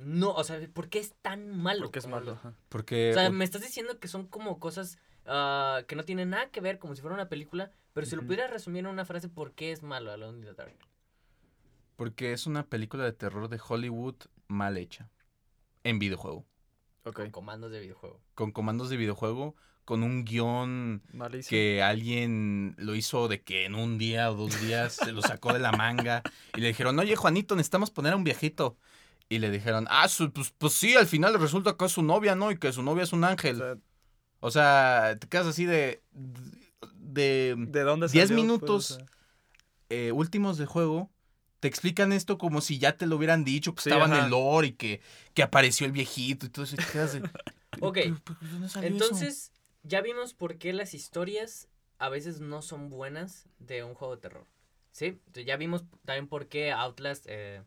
No, 0.00 0.32
o 0.32 0.44
sea, 0.44 0.60
¿por 0.72 0.88
qué 0.88 0.98
es 0.98 1.14
tan 1.22 1.50
malo? 1.56 1.84
Porque 1.84 1.98
es 1.98 2.06
malo. 2.06 2.32
ajá. 2.32 2.54
Porque 2.68 3.10
O 3.10 3.14
sea, 3.14 3.30
me 3.30 3.44
estás 3.44 3.62
diciendo 3.62 3.98
que 3.98 4.08
son 4.08 4.26
como 4.26 4.58
cosas 4.58 4.98
ah, 5.26 5.82
que 5.86 5.96
no 5.96 6.04
tienen 6.04 6.30
nada 6.30 6.50
que 6.50 6.60
ver, 6.60 6.78
como 6.78 6.94
si 6.94 7.00
fuera 7.02 7.14
una 7.14 7.28
película, 7.28 7.70
pero 7.92 8.06
si 8.06 8.16
lo 8.16 8.22
pudieras 8.22 8.50
resumir 8.50 8.80
en 8.80 8.86
una 8.86 9.04
frase, 9.04 9.28
¿por 9.28 9.52
qué 9.52 9.72
es 9.72 9.82
malo 9.82 10.12
Alone 10.12 10.38
in 10.38 10.44
the 10.44 10.54
Dark? 10.54 10.76
porque 11.96 12.32
es 12.32 12.46
una 12.46 12.64
película 12.66 13.04
de 13.04 13.12
terror 13.12 13.50
de 13.50 13.60
Hollywood 13.68 14.14
mal 14.48 14.78
hecha. 14.78 15.10
En 15.84 15.98
videojuego. 15.98 16.46
Ok. 17.04 17.16
Con 17.16 17.30
comandos 17.30 17.70
de 17.72 17.80
videojuego. 17.80 18.22
Con 18.34 18.52
comandos 18.52 18.88
de 18.88 18.96
videojuego, 18.96 19.54
con 19.84 20.02
un 20.02 20.24
guion 20.24 21.02
Malísimo. 21.12 21.50
que 21.50 21.82
alguien 21.82 22.74
lo 22.78 22.94
hizo 22.94 23.28
de 23.28 23.42
que 23.42 23.66
en 23.66 23.74
un 23.74 23.98
día 23.98 24.30
o 24.30 24.34
dos 24.34 24.58
días 24.62 24.94
se 24.94 25.12
lo 25.12 25.20
sacó 25.20 25.52
de 25.52 25.58
la 25.58 25.72
manga 25.72 26.22
y 26.56 26.62
le 26.62 26.68
dijeron, 26.68 26.98
oye 26.98 27.16
Juanito, 27.16 27.54
necesitamos 27.54 27.90
poner 27.90 28.14
a 28.14 28.16
un 28.16 28.24
viejito. 28.24 28.78
Y 29.30 29.38
le 29.38 29.50
dijeron, 29.50 29.86
ah, 29.88 30.08
su- 30.08 30.30
pues, 30.32 30.52
pues 30.58 30.74
sí, 30.74 30.94
al 30.96 31.06
final 31.06 31.38
resulta 31.40 31.76
que 31.76 31.84
es 31.86 31.92
su 31.92 32.02
novia, 32.02 32.34
¿no? 32.34 32.50
Y 32.50 32.58
que 32.58 32.72
su 32.72 32.82
novia 32.82 33.04
es 33.04 33.12
un 33.14 33.24
O 33.24 33.28
ángel. 33.28 33.56
sea, 33.56 33.76
O 34.40 34.50
sea, 34.50 35.16
te 35.18 35.26
quedas 35.28 35.46
así 35.46 35.64
de... 35.64 36.02
De 36.96 37.54
¿De 37.56 37.80
dónde 37.82 38.08
10 38.08 38.28
salió, 38.28 38.36
pues, 38.36 38.42
minutos 38.42 38.90
o 38.90 38.94
sea? 38.96 39.06
eh, 39.88 40.12
últimos 40.12 40.58
del 40.58 40.66
juego, 40.66 41.10
te 41.60 41.68
explican 41.68 42.12
esto 42.12 42.38
como 42.38 42.60
si 42.60 42.78
ya 42.78 42.96
te 42.96 43.06
lo 43.06 43.16
hubieran 43.16 43.44
dicho, 43.44 43.74
que 43.74 43.82
Sí, 43.82 43.90
estaba 43.90 44.06
en 44.06 44.24
el 44.24 44.30
lore 44.30 44.68
y 44.68 44.72
que, 44.72 45.00
que 45.34 45.42
apareció 45.42 45.86
el 45.86 45.92
viejito 45.92 46.46
y 46.46 46.48
todo 46.48 46.64
eso. 46.64 46.74
Y 46.74 46.78
te 46.78 46.84
quedas 46.92 47.12
de, 47.14 47.20
Ok, 47.80 47.94
"¿Pero- 48.02 48.16
pero 48.24 48.38
de 48.40 48.48
dónde 48.48 48.68
salió 48.68 48.88
eso?". 48.88 49.04
Entonces, 49.04 49.52
ya 49.82 50.00
vimos 50.00 50.34
por 50.34 50.56
qué 50.58 50.72
las 50.72 50.94
historias 50.94 51.68
a 51.98 52.08
veces 52.08 52.40
no 52.40 52.62
son 52.62 52.88
buenas 52.88 53.46
de 53.58 53.84
un 53.84 53.94
juego 53.94 54.16
de 54.16 54.22
terror. 54.22 54.46
¿Sí? 54.92 55.06
Entonces, 55.06 55.44
ya 55.46 55.56
vimos 55.56 55.84
también 56.04 56.26
por 56.26 56.48
qué 56.48 56.72
Outlast 56.72 57.26
eh, 57.28 57.62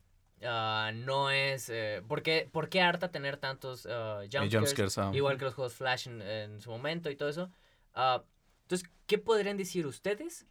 ah, 0.45 0.91
no 0.93 1.29
es... 1.29 1.69
eh, 1.69 2.01
por, 2.07 2.21
qué, 2.21 2.49
por 2.51 2.69
qué 2.69 2.81
harta 2.81 3.11
tener 3.11 3.37
tantos 3.37 3.87
Eh, 3.89 4.29
jumpscares, 4.31 4.97
ah. 4.97 5.11
igual 5.13 5.37
que 5.37 5.45
los 5.45 5.53
juegos 5.53 5.73
Flash 5.73 6.07
en, 6.07 6.21
en 6.21 6.61
su 6.61 6.69
momento 6.69 7.09
y 7.09 7.15
todo 7.15 7.29
eso. 7.29 7.49
Entonces, 8.63 8.89
¿qué 9.05 9.17
podrían 9.17 9.57
decir 9.57 9.85
ustedes? 9.85 10.45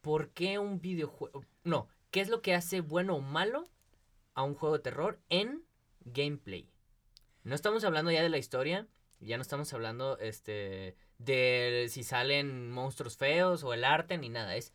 ¿Por 0.00 0.30
qué 0.30 0.58
un 0.58 0.80
videojuego... 0.80 1.44
No, 1.62 1.88
¿qué 2.10 2.20
es 2.20 2.28
lo 2.28 2.42
que 2.42 2.54
hace 2.54 2.80
bueno 2.80 3.16
o 3.16 3.20
malo 3.20 3.68
a 4.34 4.42
un 4.42 4.54
juego 4.54 4.76
de 4.76 4.82
terror 4.82 5.20
en 5.28 5.62
gameplay? 6.04 6.68
No 7.44 7.54
estamos 7.54 7.84
hablando 7.84 8.10
ya 8.10 8.22
de 8.22 8.28
la 8.28 8.38
historia, 8.38 8.86
ya 9.20 9.36
no 9.36 9.42
estamos 9.42 9.72
hablando 9.72 10.18
este 10.18 10.96
de 11.18 11.86
si 11.90 12.02
salen 12.02 12.70
monstruos 12.70 13.16
feos 13.16 13.62
o 13.62 13.74
el 13.74 13.84
arte 13.84 14.16
ni 14.16 14.30
nada, 14.30 14.56
es 14.56 14.72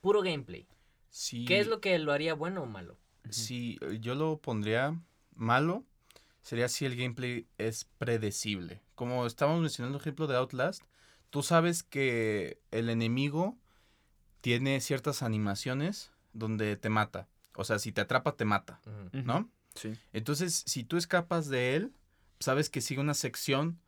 puro 0.00 0.22
gameplay. 0.22 0.66
Sí, 1.08 1.44
¿Qué 1.44 1.60
es 1.60 1.68
lo 1.68 1.80
que 1.80 1.96
lo 2.00 2.12
haría 2.12 2.34
bueno 2.34 2.64
o 2.64 2.66
malo? 2.66 2.98
Sí, 3.30 3.78
eh, 3.80 3.98
yo 4.00 4.14
lo 4.14 4.38
pondría 4.38 4.98
malo, 5.34 5.84
sería 6.42 6.68
si 6.68 6.84
el 6.84 6.96
gameplay 6.96 7.46
es 7.58 7.84
predecible. 7.98 8.82
Como 8.94 9.26
estábamos 9.26 9.60
mencionando 9.60 9.98
el 9.98 10.02
ejemplo 10.02 10.26
de 10.26 10.36
Outlast, 10.36 10.82
tú 11.30 11.42
sabes 11.42 11.82
que 11.82 12.60
el 12.70 12.88
enemigo 12.88 13.56
tiene 14.40 14.80
ciertas 14.80 15.22
animaciones 15.22 16.12
donde 16.32 16.76
te 16.76 16.90
mata. 16.90 17.28
O 17.56 17.64
sea, 17.64 17.78
si 17.78 17.92
te 17.92 18.02
atrapa, 18.02 18.36
te 18.36 18.44
mata. 18.44 18.80
¿no? 19.12 19.48
Sí. 19.74 19.94
Entonces, 20.12 20.64
si 20.66 20.84
tú 20.84 20.96
escapas 20.96 21.48
de 21.48 21.76
él, 21.76 21.92
sabes 22.40 22.68
que 22.68 22.80
sigue 22.80 23.00
una 23.00 23.14
sección 23.14 23.80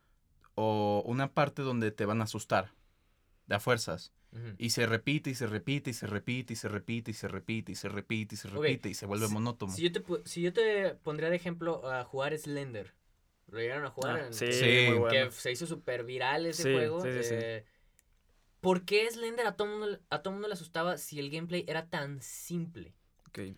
o 0.54 1.02
una 1.04 1.32
parte 1.32 1.62
donde 1.62 1.90
te 1.90 2.06
van 2.06 2.20
a 2.20 2.24
asustar. 2.24 2.72
De 3.46 3.54
a 3.54 3.60
fuerzas. 3.60 4.12
Y 4.58 4.70
se 4.70 4.86
repite 4.86 5.30
y 5.30 5.34
se 5.34 5.46
repite 5.46 5.90
y 5.90 5.92
se 5.94 6.06
repite 6.06 6.52
y 6.52 6.56
se 6.56 6.68
repite 6.68 7.10
y 7.10 7.14
se 7.14 7.28
repite 7.28 7.72
y 7.72 7.74
se 7.74 7.88
repite 7.88 8.34
y 8.34 8.38
se 8.38 8.48
repite 8.48 8.88
y 8.90 8.94
se 8.94 9.06
vuelve 9.06 9.26
si- 9.28 9.32
monótono. 9.32 9.72
Si 9.72 9.82
yo 9.82 9.92
te 9.92 10.02
si 10.28 10.42
yo 10.42 10.52
te 10.52 10.94
pondría 10.96 11.30
de 11.30 11.36
ejemplo 11.36 11.90
a 11.90 12.04
jugar 12.04 12.36
Slender. 12.38 12.94
¿Lo 13.48 13.60
llegaron 13.60 13.84
a 13.86 13.90
jugar? 13.90 14.18
Ah, 14.20 14.26
en- 14.26 14.32
sí, 14.34 14.52
Sí. 14.52 14.84
muy 14.88 14.98
bueno. 14.98 15.08
Que 15.26 15.30
se 15.30 15.52
hizo 15.52 15.66
súper 15.66 16.04
viral 16.04 16.46
ese 16.46 16.64
Sí, 16.64 16.72
juego. 16.72 17.00
sí, 17.02 17.12
sí, 17.12 17.22
sí. 17.22 17.34
eh, 17.36 17.64
¿por 18.60 18.84
qué 18.84 19.08
Slender 19.10 19.46
a 19.46 19.56
todo 19.56 19.68
mundo, 19.68 19.98
a 20.10 20.22
todo 20.22 20.32
mundo 20.32 20.48
le 20.48 20.54
asustaba 20.54 20.98
si 20.98 21.18
el 21.18 21.30
gameplay 21.30 21.64
era 21.68 21.88
tan 21.88 22.20
simple? 22.22 22.94
Ok. 23.28 23.38
Eh, 23.38 23.56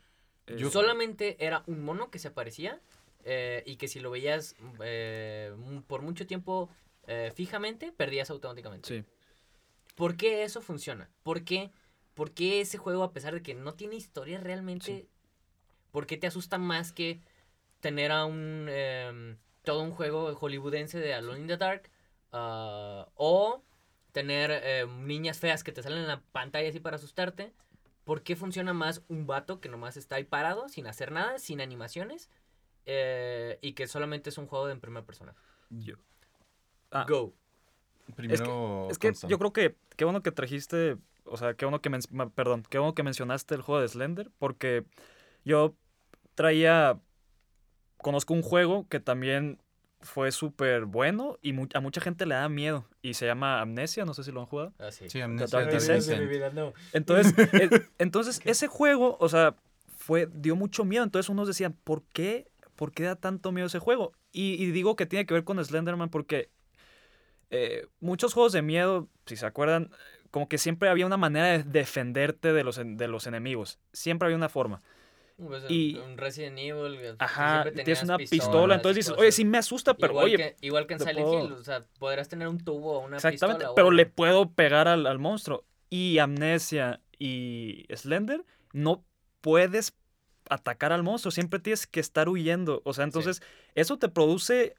Yo- 0.58 0.70
Solamente 0.70 1.36
era 1.44 1.62
un 1.66 1.82
mono 1.84 2.10
que 2.10 2.18
se 2.18 2.28
aparecía 2.28 2.80
eh, 3.24 3.62
y 3.66 3.76
que 3.76 3.88
si 3.88 4.00
lo 4.00 4.10
veías 4.10 4.54
eh, 4.80 5.52
por 5.86 6.02
mucho 6.02 6.26
tiempo 6.26 6.70
eh, 7.06 7.32
fijamente, 7.34 7.92
perdías 7.92 8.30
automáticamente. 8.30 8.88
Sí. 8.88 9.04
¿Por 9.98 10.16
qué 10.16 10.44
eso 10.44 10.60
funciona? 10.62 11.10
¿Por 11.24 11.44
qué, 11.44 11.72
por 12.14 12.30
qué 12.32 12.60
ese 12.60 12.78
juego, 12.78 13.02
a 13.02 13.12
pesar 13.12 13.34
de 13.34 13.42
que 13.42 13.54
no 13.54 13.74
tiene 13.74 13.96
historia 13.96 14.38
realmente, 14.38 14.86
Sí. 14.86 15.08
por 15.90 16.06
qué 16.06 16.16
te 16.16 16.28
asusta 16.28 16.56
más 16.56 16.92
que 16.92 17.20
tener 17.80 18.12
a 18.12 18.24
un 18.24 18.68
em, 18.70 19.36
todo 19.64 19.82
un 19.82 19.90
juego 19.90 20.32
hollywoodense 20.36 20.98
de 21.00 21.14
Alone 21.14 21.40
in 21.40 21.46
the 21.48 21.56
Dark 21.56 21.90
ah, 22.30 23.08
o 23.16 23.64
tener 24.12 24.50
em, 24.52 25.06
niñas 25.06 25.40
feas 25.40 25.64
que 25.64 25.72
te 25.72 25.82
salen 25.82 25.98
en 25.98 26.06
la 26.08 26.20
pantalla 26.32 26.68
así 26.68 26.78
para 26.78 26.94
asustarte? 26.96 27.52
¿Por 28.04 28.22
qué 28.22 28.36
funciona 28.36 28.72
más 28.72 29.02
un 29.08 29.26
vato 29.26 29.60
que 29.60 29.68
nomás 29.68 29.96
está 29.96 30.14
ahí 30.16 30.24
parado, 30.24 30.68
sin 30.68 30.86
hacer 30.86 31.10
nada, 31.10 31.38
sin 31.40 31.60
animaciones, 31.60 32.30
eh, 32.86 33.58
y 33.62 33.72
que 33.72 33.86
solamente 33.88 34.30
es 34.30 34.38
un 34.38 34.46
juego 34.46 34.66
de 34.66 34.72
en 34.74 34.80
primera 34.80 35.04
persona? 35.04 35.34
Yo- 35.70 35.96
Ah, 36.92 37.04
Go. 37.08 37.34
Primero, 38.16 38.44
Es 38.90 38.98
que 38.98 39.08
yo 39.30 39.38
creo 39.38 39.52
que 39.52 39.76
qué 39.96 40.04
bueno 40.04 40.22
que 40.22 40.32
trajiste, 40.32 40.96
o 41.24 41.36
sea, 41.36 41.54
qué 41.54 41.64
bueno 41.64 41.80
que, 41.80 41.90
men- 41.90 42.00
perdón, 42.34 42.64
qué 42.68 42.78
bueno 42.78 42.94
que 42.94 43.02
mencionaste 43.02 43.54
el 43.54 43.62
juego 43.62 43.80
de 43.80 43.88
Slender, 43.88 44.30
porque 44.38 44.84
yo 45.44 45.74
traía, 46.34 46.98
conozco 47.98 48.34
un 48.34 48.42
juego 48.42 48.86
que 48.88 49.00
también 49.00 49.58
fue 50.00 50.30
súper 50.30 50.84
bueno 50.84 51.38
y 51.42 51.52
mu- 51.52 51.66
a 51.74 51.80
mucha 51.80 52.00
gente 52.00 52.24
le 52.26 52.34
da 52.36 52.48
miedo 52.48 52.86
y 53.02 53.14
se 53.14 53.26
llama 53.26 53.60
Amnesia, 53.60 54.04
no 54.04 54.14
sé 54.14 54.22
si 54.24 54.30
lo 54.32 54.40
han 54.40 54.46
jugado. 54.46 54.72
Ah, 54.78 54.92
sí. 54.92 55.10
Sí, 55.10 55.20
Amnesia. 55.20 55.58
Entonces, 56.92 57.34
eh, 57.54 57.70
entonces 57.98 58.40
ese 58.44 58.68
juego, 58.68 59.16
o 59.20 59.28
sea, 59.28 59.56
fue, 59.96 60.28
dio 60.32 60.54
mucho 60.54 60.84
miedo. 60.84 61.02
Entonces 61.04 61.28
unos 61.28 61.48
decían, 61.48 61.76
¿por 61.84 62.02
qué? 62.12 62.46
¿Por 62.76 62.92
qué 62.92 63.02
da 63.04 63.16
tanto 63.16 63.50
miedo 63.50 63.66
ese 63.66 63.80
juego? 63.80 64.12
Y, 64.30 64.54
y 64.62 64.70
digo 64.70 64.94
que 64.94 65.06
tiene 65.06 65.26
que 65.26 65.34
ver 65.34 65.42
con 65.44 65.62
Slenderman 65.62 66.10
porque 66.10 66.48
eh, 67.50 67.86
muchos 68.00 68.34
juegos 68.34 68.52
de 68.52 68.62
miedo, 68.62 69.08
si 69.26 69.36
se 69.36 69.46
acuerdan, 69.46 69.90
como 70.30 70.48
que 70.48 70.58
siempre 70.58 70.88
había 70.88 71.06
una 71.06 71.16
manera 71.16 71.46
de 71.46 71.62
defenderte 71.64 72.52
de 72.52 72.64
los, 72.64 72.76
de 72.82 73.08
los 73.08 73.26
enemigos. 73.26 73.78
Siempre 73.92 74.26
había 74.26 74.36
una 74.36 74.48
forma. 74.48 74.82
Pues, 75.38 75.62
Y- 75.68 75.96
un 75.96 76.18
Resident 76.18 76.58
Evil. 76.58 77.14
Ajá, 77.20 77.64
tienes 77.72 78.02
una 78.02 78.18
pistola, 78.18 78.74
entonces 78.74 79.06
dices, 79.06 79.14
oye, 79.18 79.30
sí 79.32 79.44
me 79.44 79.58
asusta, 79.58 79.94
pero 79.94 80.12
igual 80.12 80.24
oye, 80.26 80.36
que, 80.36 80.56
igual 80.66 80.86
que 80.88 80.94
en 80.94 81.00
Silent 81.00 81.18
puedo- 81.20 81.44
Hill, 81.46 81.52
o 81.52 81.62
sea, 81.62 81.84
podrás 81.98 82.28
tener 82.28 82.48
un 82.48 82.58
tubo 82.58 82.98
o 82.98 83.04
una 83.04 83.16
Exactamente, 83.18 83.60
pistola. 83.60 83.74
pero 83.76 83.90
le 83.92 84.04
puedo 84.06 84.50
pegar 84.50 84.88
al, 84.88 85.06
al 85.06 85.18
monstruo. 85.20 85.64
Y 85.90 86.18
Amnesia 86.18 87.00
y 87.18 87.86
Slender 87.94 88.44
no 88.72 89.04
puedes 89.40 89.94
atacar 90.50 90.92
al 90.92 91.02
monstruo, 91.04 91.30
siempre 91.30 91.60
tienes 91.60 91.86
que 91.86 92.00
estar 92.00 92.28
huyendo. 92.28 92.82
O 92.84 92.92
sea, 92.92 93.04
entonces 93.04 93.40
eso 93.76 93.96
te 93.98 94.08
produce 94.08 94.74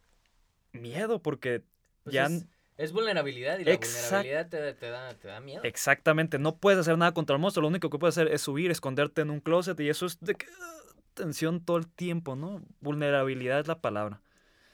miedo 0.74 1.22
porque 1.22 1.64
Pues 2.04 2.14
ya... 2.14 2.26
es, 2.26 2.46
es 2.80 2.92
vulnerabilidad 2.94 3.60
y 3.60 3.66
la 3.66 3.74
Exact- 3.74 4.24
vulnerabilidad 4.24 4.50
te, 4.50 4.74
te 4.74 4.90
da, 4.90 5.14
te 5.14 5.28
da 5.28 5.40
miedo. 5.40 5.64
Exactamente, 5.64 6.40
no 6.40 6.56
puedes 6.58 6.80
hacer 6.80 6.98
nada 6.98 7.14
contra 7.14 7.36
el 7.36 7.42
monstruo, 7.42 7.62
lo 7.64 7.68
único 7.68 7.90
que 7.90 8.00
puedes 8.00 8.18
hacer 8.18 8.34
es 8.34 8.42
subir, 8.42 8.72
esconderte 8.72 9.22
en 9.22 9.30
un 9.30 9.40
closet 9.42 9.80
y 9.80 9.90
eso 9.90 10.06
es 10.06 10.20
de 10.22 10.34
que, 10.36 10.48
ah, 10.62 10.80
tensión 11.14 11.64
todo 11.64 11.78
el 11.78 11.88
tiempo, 11.88 12.36
¿no? 12.36 12.64
Vulnerabilidad 12.82 13.60
es 13.60 13.68
la 13.68 13.80
palabra. 13.82 14.22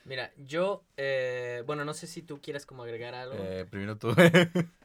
Mira, 0.06 0.32
yo, 0.38 0.84
eh, 0.98 1.63
bueno, 1.65 1.84
no 1.84 1.96
sé 1.96 2.06
si 2.06 2.22
tú 2.22 2.39
quieras 2.39 2.65
como 2.68 2.84
agregar 2.84 3.15
algo. 3.15 3.36
Eh, 3.39 3.65
primero 3.70 3.98
tú. 3.98 4.10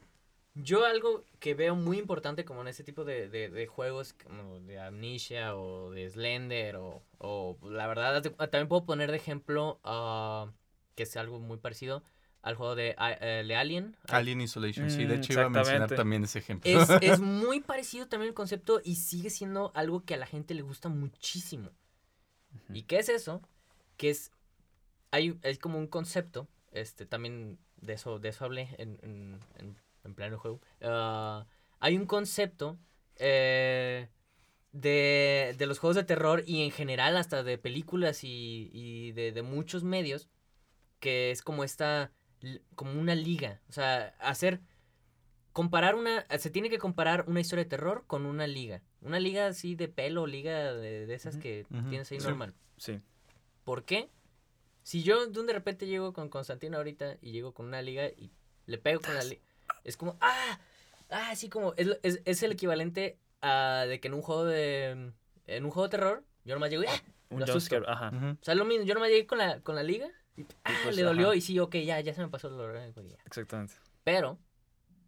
Yo 0.53 0.85
algo 0.85 1.23
que 1.39 1.53
veo 1.53 1.75
muy 1.75 1.97
importante 1.97 2.43
como 2.43 2.59
en 2.61 2.67
ese 2.67 2.83
tipo 2.83 3.05
de, 3.05 3.29
de- 3.29 3.49
de 3.49 3.67
juegos 3.67 4.13
como 4.13 4.59
de 4.59 4.79
Amnesia 4.79 5.55
o 5.55 5.91
de 5.91 6.09
Slender 6.09 6.75
o, 6.75 7.01
o 7.19 7.57
la 7.63 7.87
verdad 7.87 8.21
también 8.21 8.67
puedo 8.67 8.83
poner 8.85 9.11
de 9.11 9.17
ejemplo 9.17 9.79
ah, 9.85 10.51
que 10.95 11.03
es 11.03 11.15
algo 11.15 11.39
muy 11.39 11.57
parecido 11.57 12.03
al 12.41 12.55
juego 12.55 12.75
de, 12.75 12.95
eh, 12.99 13.43
de 13.47 13.55
Alien. 13.55 13.95
Alien 14.07 14.41
Isolation, 14.41 14.89
sí, 14.89 15.05
de 15.05 15.15
Mm, 15.17 15.19
hecho 15.19 15.33
iba 15.33 15.43
a 15.43 15.49
mencionar 15.49 15.89
también 15.89 16.23
ese 16.23 16.39
ejemplo. 16.39 16.69
Es, 16.69 16.89
es 17.01 17.19
muy 17.19 17.59
parecido 17.59 18.07
también 18.07 18.29
el 18.29 18.33
concepto 18.33 18.81
y 18.83 18.95
sigue 18.95 19.29
siendo 19.29 19.71
algo 19.75 20.03
que 20.03 20.15
a 20.15 20.17
la 20.17 20.25
gente 20.25 20.53
le 20.53 20.61
gusta 20.63 20.89
muchísimo. 20.89 21.69
¿Y 22.73 22.83
qué 22.83 22.99
es 22.99 23.09
eso? 23.09 23.41
Que 23.97 24.09
es, 24.09 24.31
hay, 25.11 25.37
es 25.43 25.59
como 25.59 25.77
un 25.77 25.87
concepto, 25.87 26.47
este, 26.71 27.05
también 27.05 27.59
de 27.77 27.93
eso, 27.93 28.19
de 28.19 28.29
eso 28.29 28.45
hablé 28.45 28.69
en, 28.77 28.97
en, 29.03 29.39
en, 29.59 29.75
en 30.03 30.15
pleno 30.15 30.37
juego. 30.39 30.59
Ah, 30.81 31.45
hay 31.79 31.95
un 31.97 32.05
concepto 32.05 32.77
eh, 33.17 34.09
de, 34.71 35.55
de 35.57 35.65
los 35.65 35.79
juegos 35.79 35.95
de 35.95 36.03
terror 36.03 36.43
y 36.45 36.63
en 36.63 36.71
general 36.71 37.17
hasta 37.17 37.43
de 37.43 37.57
películas 37.57 38.23
y, 38.23 38.69
y 38.73 39.11
de, 39.11 39.31
de 39.31 39.41
muchos 39.43 39.83
medios 39.83 40.27
que 40.99 41.31
es 41.31 41.41
como 41.41 41.63
esta, 41.63 42.11
como 42.75 42.99
una 42.99 43.15
liga. 43.15 43.61
O 43.69 43.71
sea, 43.71 44.15
hacer 44.19 44.61
comparar 45.53 45.95
una, 45.95 46.25
se 46.37 46.49
tiene 46.49 46.69
que 46.69 46.77
comparar 46.77 47.25
una 47.27 47.39
historia 47.39 47.63
de 47.63 47.69
terror 47.69 48.03
con 48.07 48.25
una 48.25 48.47
liga. 48.47 48.81
Una 49.01 49.19
liga 49.19 49.47
así 49.47 49.75
de 49.75 49.87
pelo, 49.87 50.27
liga 50.27 50.73
de, 50.73 51.05
de 51.05 51.13
esas 51.13 51.37
que 51.37 51.65
ujú, 51.69 51.89
tienes 51.89 52.11
ahí 52.11 52.19
sí. 52.19 52.27
normal. 52.27 52.53
Sí. 52.77 52.99
¿Por 53.63 53.83
qué? 53.83 54.09
Si 54.83 55.03
yo 55.03 55.27
de 55.27 55.39
un 55.39 55.47
de 55.47 55.53
repente 55.53 55.87
llego 55.87 56.13
con 56.13 56.29
Constantino 56.29 56.77
ahorita 56.77 57.17
y 57.21 57.31
llego 57.31 57.53
con 57.53 57.67
una 57.67 57.81
liga 57.81 58.07
y 58.07 58.31
le 58.65 58.77
pego 58.77 59.01
con 59.01 59.13
la 59.13 59.23
liga, 59.23 59.41
es 59.83 59.97
como, 59.97 60.17
ah, 60.21 60.59
ah, 61.09 61.29
así 61.31 61.49
como, 61.49 61.73
es, 61.77 61.99
es, 62.03 62.21
es 62.25 62.43
el 62.43 62.53
equivalente 62.53 63.19
a 63.41 63.85
de 63.87 63.99
que 63.99 64.07
en 64.07 64.13
un 64.13 64.21
juego 64.21 64.45
de, 64.45 65.11
en 65.47 65.65
un 65.65 65.71
juego 65.71 65.87
de 65.87 65.91
terror, 65.91 66.23
yo 66.45 66.55
nomás 66.55 66.69
llego 66.69 66.83
y, 66.83 66.87
ah, 66.87 67.03
Un 67.29 67.45
jumpscare, 67.45 67.85
ajá. 67.87 68.11
O 68.41 68.43
sea, 68.43 68.55
lo 68.55 68.65
mismo, 68.65 68.85
yo 68.85 68.93
nomás 68.93 69.09
llegué 69.09 69.27
con 69.27 69.37
la, 69.37 69.61
con 69.61 69.75
la 69.75 69.83
liga 69.83 70.09
y, 70.37 70.45
ah, 70.63 70.73
pues, 70.83 70.95
le 70.95 71.03
dolió 71.03 71.27
ajá. 71.27 71.35
y 71.35 71.41
sí, 71.41 71.59
ok, 71.59 71.75
ya, 71.77 71.99
ya 71.99 72.13
se 72.13 72.21
me 72.21 72.29
pasó 72.29 72.47
el 72.47 72.55
dolor. 72.57 72.75
ya. 73.07 73.17
Exactamente. 73.25 73.73
Pero, 74.03 74.37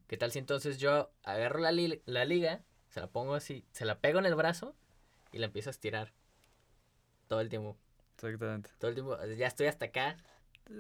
¿qué 0.08 0.18
tal 0.18 0.32
si 0.32 0.40
entonces 0.40 0.78
yo 0.78 1.12
agarro 1.24 1.60
la, 1.60 1.72
li- 1.72 2.02
la 2.06 2.26
liga, 2.26 2.62
se 2.90 3.00
la 3.00 3.08
pongo 3.08 3.34
así, 3.36 3.66
se 3.72 3.86
la 3.86 4.00
pego 4.00 4.20
en 4.20 4.26
el 4.26 4.36
brazo 4.36 4.76
y 5.32 5.40
la 5.40 5.46
empiezo 5.48 5.70
a 5.70 5.72
estirar 5.72 6.14
todo 7.28 7.42
el 7.42 7.50
tiempo? 7.50 7.78
Exactamente. 8.16 8.70
Todo 8.80 8.90
el 8.90 8.96
tiempo, 8.96 9.18
ya 9.38 9.48
estoy 9.48 9.68
hasta 9.68 9.86
acá 9.86 10.18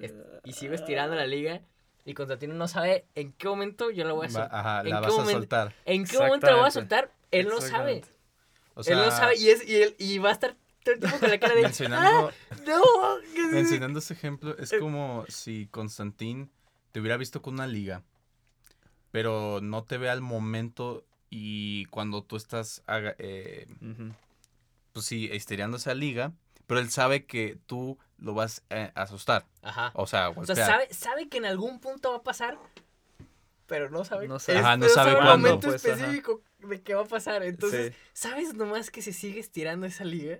est- 0.01 0.15
y 0.43 0.53
sigo 0.53 0.73
estirando 0.73 1.15
la 1.15 1.25
liga 1.25 1.62
y 2.06 2.13
Constantino 2.13 2.53
no 2.53 2.67
sabe 2.67 3.06
en 3.15 3.34
qué 3.34 3.47
momento 3.47 3.89
yo 3.89 4.06
la 4.06 4.13
voy 4.13 4.27
a 4.27 4.29
soltar. 4.29 4.56
ajá, 4.60 4.82
¿En 4.82 4.89
la 4.89 4.99
vas 4.99 5.17
a 5.17 5.25
soltar. 5.25 5.73
¿En 5.86 6.06
qué 6.06 6.17
momento 6.19 6.47
la 6.47 6.56
voy 6.58 6.67
a 6.67 6.71
soltar? 6.71 7.12
Él 7.32 7.47
no 7.47 7.62
sabe. 7.62 7.97
Exactamente. 7.97 8.08
O 8.75 8.84
sea, 8.84 8.93
él 8.93 8.99
no 9.06 9.12
sabe 9.12 9.36
y, 9.38 9.49
es, 9.49 9.67
y, 9.67 9.82
él, 9.82 9.95
y 9.97 10.17
va 10.17 10.29
a 10.29 10.34
estar 10.34 10.56
todo 10.84 10.93
el 10.96 11.00
tiempo 11.00 11.19
con 11.19 11.30
la 11.30 11.39
cara 11.39 11.56
de... 11.56 11.62
mencionando, 11.63 12.30
"Ah, 12.52 12.56
no, 12.65 12.82
que 13.34 13.41
sí". 13.41 13.48
mencionando 13.52 14.00
ese 14.00 14.13
ejemplo, 14.13 14.58
es 14.58 14.74
como 14.80 15.26
si 15.30 15.67
Constantín 15.67 16.52
te 16.91 17.00
hubiera 17.00 17.17
visto 17.17 17.41
con 17.41 17.56
una 17.56 17.67
liga, 17.67 18.04
pero 19.12 19.60
no 19.62 19.84
te 19.84 19.98
ve 19.98 20.10
al 20.10 20.22
momento 20.22 21.06
y 21.30 21.86
cuando 21.86 22.24
tú 22.24 22.36
estás, 22.36 22.84
eh, 23.17 23.67
pues 24.91 25.06
sí, 25.06 25.30
estirando 25.32 25.78
esa 25.78 25.93
liga, 25.93 26.34
pero 26.67 26.80
él 26.80 26.89
sabe 26.91 27.26
que 27.26 27.58
tú 27.65 27.98
lo 28.17 28.34
vas 28.34 28.63
eh, 28.69 28.91
a 28.96 29.02
asustar. 29.04 29.46
Ajá. 29.62 29.91
O 29.96 30.08
sea, 30.08 30.30
O 30.30 30.46
sea, 30.46 30.56
sabe, 30.56 30.93
sabe 30.93 31.28
que 31.30 31.38
en 31.38 31.46
algún 31.46 31.80
punto 31.80 32.12
va 32.12 32.17
a 32.17 32.24
pasar, 32.24 32.58
pero 33.67 33.89
no 33.89 34.06
sabe. 34.06 34.28
No 34.28 34.39
sabe. 34.39 34.60
es- 34.60 34.65
Ajá, 34.65 34.78
no 34.78 34.88
sabe 34.89 35.12
el 35.12 35.17
cuándo, 35.17 35.38
momento 35.48 35.67
pues, 35.69 35.84
ajá. 35.86 35.93
específico 35.96 36.41
de 36.60 36.82
que 36.82 36.93
va 36.93 37.02
a 37.02 37.06
pasar. 37.08 37.43
Entonces, 37.43 37.93
Sí. 37.93 38.00
sabes 38.13 38.54
nomás 38.54 38.91
que 38.91 39.02
se 39.02 39.13
sigue 39.13 39.39
estirando 39.39 39.86
esa 39.88 40.06
liga 40.06 40.39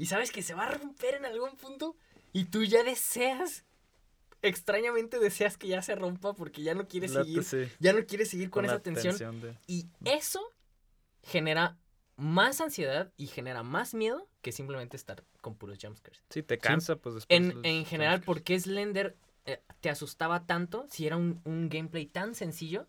y 0.00 0.06
sabes 0.06 0.30
que 0.32 0.42
se 0.42 0.54
va 0.54 0.64
a 0.66 0.70
romper 0.70 1.14
en 1.14 1.26
algún 1.26 1.56
punto 1.56 1.94
y 2.32 2.44
tú 2.46 2.64
ya 2.64 2.82
deseas, 2.82 3.64
extrañamente 4.42 5.18
deseas 5.18 5.58
que 5.58 5.68
ya 5.68 5.82
se 5.82 5.94
rompa 5.94 6.32
porque 6.32 6.62
ya 6.62 6.74
no 6.74 6.88
quieres 6.88 7.12
Late, 7.12 7.26
seguir, 7.26 7.44
sí, 7.44 7.72
ya 7.80 7.92
no 7.92 8.04
quieres 8.06 8.30
seguir 8.30 8.48
con, 8.48 8.64
esa 8.64 8.80
tensión. 8.80 9.40
de- 9.40 9.56
Y 9.66 9.88
eso 10.04 10.40
genera 11.22 11.76
más 12.16 12.60
ansiedad 12.60 13.12
y 13.16 13.26
genera 13.26 13.62
más 13.62 13.92
miedo 13.94 14.26
que 14.40 14.52
simplemente 14.52 14.96
estar 14.96 15.22
con 15.42 15.54
puros 15.54 15.78
jumpscares. 15.80 16.22
Sí, 16.30 16.42
te 16.42 16.58
cansa, 16.58 16.96
pues 16.96 17.16
después. 17.16 17.38
En, 17.38 17.52
general, 17.84 17.84
jumpscares. 17.84 18.24
¿por 18.24 18.42
qué 18.42 18.58
Slender 18.58 19.16
eh, 19.44 19.60
te 19.80 19.90
asustaba 19.90 20.46
tanto 20.46 20.86
si 20.90 21.06
era 21.06 21.16
un, 21.16 21.40
un 21.44 21.68
gameplay 21.68 22.06
tan 22.06 22.34
sencillo? 22.34 22.86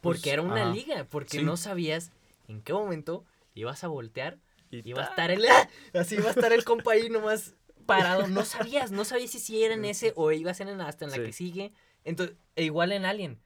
Porque 0.00 0.20
Pues, 0.20 0.26
era 0.26 0.42
una 0.42 0.72
liga, 0.72 1.04
porque 1.10 1.38
Sí. 1.38 1.44
no 1.44 1.56
sabías 1.56 2.12
en 2.46 2.62
qué 2.62 2.72
momento 2.72 3.24
ibas 3.54 3.82
a 3.84 3.88
voltear, 3.88 4.38
Y 4.70 4.88
iba 4.88 5.02
a 5.02 5.04
ta- 5.06 5.10
estar 5.10 5.30
el... 5.30 5.44
Así 5.94 6.16
iba 6.16 6.28
a 6.28 6.32
estar 6.32 6.52
el 6.52 6.64
compa 6.64 6.92
ahí 6.92 7.08
nomás 7.08 7.54
parado. 7.86 8.26
No 8.28 8.44
sabías, 8.44 8.90
no 8.90 9.04
sabías 9.04 9.30
si, 9.30 9.38
si 9.38 9.62
era 9.62 9.74
en 9.74 9.84
ese 9.84 10.12
o 10.16 10.32
iba 10.32 10.50
a 10.50 10.54
ser 10.54 10.68
en 10.68 10.80
hasta 10.80 11.04
en 11.04 11.10
la 11.10 11.16
Sí. 11.18 11.22
que 11.22 11.32
sigue. 11.32 11.72
Entonces, 12.04 12.36
e 12.56 12.64
igual 12.64 12.92
en 12.92 13.04
Alien. 13.04 13.40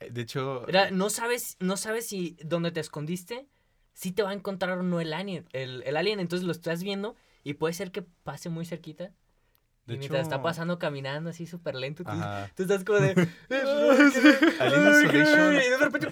Eh, 0.00 0.10
De 0.10 0.22
hecho, 0.22 0.66
Era, 0.68 0.90
no 0.90 1.10
sabes, 1.10 1.56
no 1.60 1.76
sabes 1.76 2.06
si 2.06 2.36
donde 2.44 2.70
te 2.72 2.80
escondiste, 2.80 3.46
si 3.92 4.12
te 4.12 4.22
va 4.22 4.30
a 4.30 4.34
encontrar 4.34 4.78
o 4.78 4.82
no 4.82 5.00
el 5.00 5.12
alien. 5.12 5.46
El, 5.52 5.82
el 5.84 5.96
alien, 5.96 6.20
entonces 6.20 6.46
lo 6.46 6.52
estás 6.52 6.82
viendo 6.82 7.16
y 7.44 7.54
puede 7.54 7.74
ser 7.74 7.90
que 7.92 8.02
pase 8.02 8.48
muy 8.48 8.64
cerquita. 8.64 9.12
De 9.90 9.96
y 9.96 9.98
mientras 9.98 10.22
está 10.22 10.36
hecho- 10.36 10.42
pasando 10.42 10.78
caminando 10.78 11.28
así 11.30 11.46
súper 11.46 11.74
lento, 11.74 12.04
tú, 12.04 12.10
tú 12.56 12.62
estás 12.62 12.84
como 12.84 13.00
de... 13.00 13.28
Y 13.50 13.54
de 15.70 15.76
repente, 15.78 16.08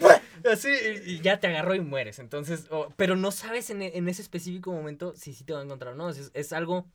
así, 0.51 0.69
y 1.07 1.21
ya 1.21 1.39
te 1.41 1.47
agarró 1.47 1.75
y 1.75 1.81
mueres. 1.81 2.19
Entonces, 2.19 2.67
o- 2.71 2.93
pero 2.97 3.17
no 3.17 3.31
sabes 3.31 3.71
en, 3.71 3.83
en 3.83 4.09
ese 4.09 4.23
específico 4.23 4.73
momento 4.73 5.15
si 5.17 5.35
sí 5.35 5.45
te 5.45 5.53
va 5.53 5.61
a 5.61 5.65
encontrar 5.65 5.95
o 5.95 5.97
no. 5.97 6.11
Es, 6.11 6.31
es 6.35 6.53
algo 6.53 6.87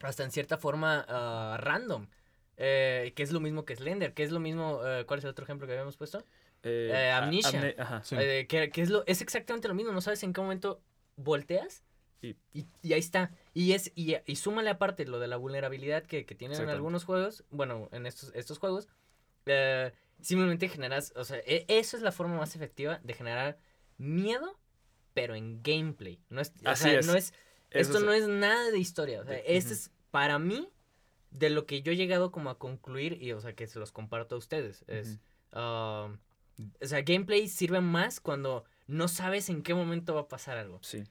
hasta 0.00 0.24
en 0.24 0.30
cierta 0.30 0.58
forma 0.58 1.04
ah, 1.08 1.56
random. 1.60 2.06
Eh, 2.56 3.12
que 3.16 3.22
es 3.22 3.32
lo 3.32 3.40
mismo 3.40 3.64
que 3.64 3.74
Slender, 3.76 4.14
que 4.14 4.22
es 4.22 4.30
lo 4.30 4.40
mismo... 4.40 4.80
eh, 4.84 5.04
¿Cuál 5.06 5.18
es 5.18 5.24
el 5.24 5.30
otro 5.30 5.44
ejemplo 5.44 5.66
que 5.66 5.72
habíamos 5.72 5.96
puesto? 5.96 6.18
Eh, 6.62 6.90
Eh, 6.92 7.10
Amnesia. 7.10 7.60
amne- 7.60 7.74
ajá. 7.78 8.02
Sí. 8.04 8.16
Eh, 8.18 8.46
que, 8.48 8.70
que 8.70 8.82
es, 8.82 8.90
lo, 8.90 9.04
es 9.06 9.22
exactamente 9.22 9.68
lo 9.68 9.74
mismo, 9.74 9.92
no 9.92 10.00
sabes 10.00 10.22
en 10.22 10.32
qué 10.32 10.40
momento 10.40 10.80
volteas 11.16 11.82
Y- 12.22 12.36
y, 12.54 12.66
y 12.82 12.92
ahí 12.92 13.00
está. 13.00 13.32
Y 13.52 13.72
es 13.72 13.90
y, 13.94 14.14
y 14.26 14.36
súmale 14.36 14.70
aparte 14.70 15.04
lo 15.04 15.18
de 15.18 15.26
la 15.28 15.36
vulnerabilidad 15.36 16.04
que, 16.04 16.24
que 16.24 16.34
tienen 16.34 16.60
en 16.60 16.68
algunos 16.68 17.04
juegos, 17.04 17.44
bueno, 17.50 17.88
en 17.92 18.06
estos, 18.06 18.32
estos 18.34 18.58
juegos, 18.58 18.88
eh, 19.46 19.92
simplemente 20.20 20.68
generas, 20.68 21.12
o 21.16 21.24
sea, 21.24 21.38
e- 21.38 21.64
eso 21.68 21.96
es 21.96 22.02
la 22.02 22.12
forma 22.12 22.36
más 22.36 22.54
efectiva 22.54 23.00
de 23.02 23.12
generar 23.14 23.58
miedo, 23.98 24.56
pero 25.14 25.34
en 25.34 25.62
gameplay. 25.62 26.20
No 26.30 26.40
es, 26.40 26.52
o 26.64 26.68
Así 26.68 26.84
sea, 26.84 27.00
es. 27.00 27.06
no 27.06 27.14
es, 27.14 27.34
esto 27.70 27.98
es- 27.98 28.04
no 28.04 28.12
es 28.12 28.28
nada 28.28 28.70
de 28.70 28.78
historia. 28.78 29.20
O 29.20 29.24
sea, 29.24 29.34
De- 29.34 29.44
este 29.56 29.72
es, 29.74 29.90
para 30.12 30.38
mí, 30.38 30.68
de 31.32 31.50
lo 31.50 31.66
que 31.66 31.82
yo 31.82 31.92
he 31.92 31.96
llegado 31.96 32.30
como 32.30 32.50
a 32.50 32.58
concluir, 32.58 33.20
y 33.22 33.32
o 33.32 33.40
sea, 33.40 33.54
que 33.54 33.66
se 33.66 33.78
los 33.80 33.90
comparto 33.90 34.36
a 34.36 34.38
ustedes, 34.38 34.84
es... 34.86 35.18
um, 35.54 36.18
o 36.80 36.86
sea, 36.86 37.02
gameplay 37.02 37.48
sirve 37.48 37.80
más 37.80 38.20
cuando 38.20 38.64
no 38.86 39.08
sabes 39.08 39.48
en 39.48 39.62
qué 39.62 39.74
momento 39.74 40.14
va 40.14 40.20
a 40.22 40.28
pasar 40.28 40.56
algo. 40.58 40.78
Sí. 40.82 41.02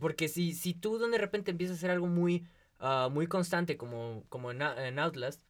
Porque 0.00 0.28
si, 0.28 0.52
si 0.54 0.74
tú 0.74 0.98
de 0.98 1.18
repente 1.18 1.50
empiezas 1.50 1.76
a 1.76 1.78
hacer 1.78 1.90
algo 1.90 2.06
muy, 2.06 2.46
ah, 2.78 3.08
muy 3.10 3.26
constante 3.26 3.76
como, 3.76 4.24
como 4.28 4.50
en, 4.50 4.60
en 4.62 4.98
Outlast, 4.98 5.42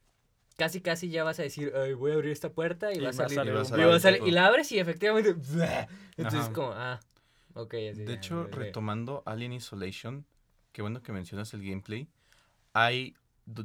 casi 0.57 0.81
casi 0.81 1.09
ya 1.09 1.23
vas 1.23 1.39
a 1.39 1.43
decir, 1.43 1.73
"Ay, 1.75 1.93
voy 1.93 2.11
a 2.11 2.15
abrir 2.15 2.31
esta 2.31 2.51
puerta 2.51 2.93
y, 2.93 2.97
Y 2.97 2.99
va 3.01 3.09
a 3.09 3.13
va 3.13 3.25
salir. 3.25 3.35
salir 3.37 3.53
y 3.53 3.55
un 3.55 3.89
va 3.89 3.95
a 3.95 3.99
salir- 3.99 4.21
y 4.27 4.31
la 4.31 4.45
abres 4.47 4.71
y 4.71 4.79
efectivamente... 4.79 5.35
Entonces 6.17 6.41
Ajá. 6.41 6.53
como, 6.53 6.71
ah, 6.73 6.99
ok. 7.53 7.73
así 7.91 8.03
De 8.03 8.13
hecho, 8.13 8.47
retomando 8.47 9.23
Alien 9.25 9.53
Isolation, 9.53 10.25
qué 10.73 10.81
bueno 10.81 11.01
que 11.01 11.11
mencionas 11.13 11.53
el 11.53 11.63
gameplay. 11.63 12.09
Hay, 12.73 13.15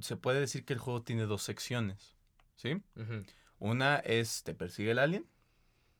se 0.03 0.17
puede 0.17 0.41
decir 0.41 0.65
que 0.65 0.73
el 0.73 0.79
juego 0.79 1.03
tiene 1.03 1.27
dos 1.27 1.43
secciones, 1.43 2.17
¿sí? 2.57 2.81
Ujú, 2.97 3.25
Una 3.59 3.97
es 3.97 4.43
te 4.45 4.55
persigue 4.55 4.93
el 4.93 4.99
alien, 4.99 5.27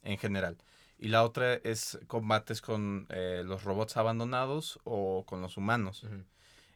en 0.03 0.19
general. 0.19 0.59
Y 1.05 1.09
la 1.09 1.23
otra 1.23 1.57
es 1.57 1.99
combates 2.07 2.63
con 2.63 3.07
eh, 3.11 3.43
los 3.45 3.63
robots 3.63 3.99
abandonados 3.99 4.81
o 4.85 5.27
con 5.27 5.43
los 5.43 5.59
humanos. 5.59 6.07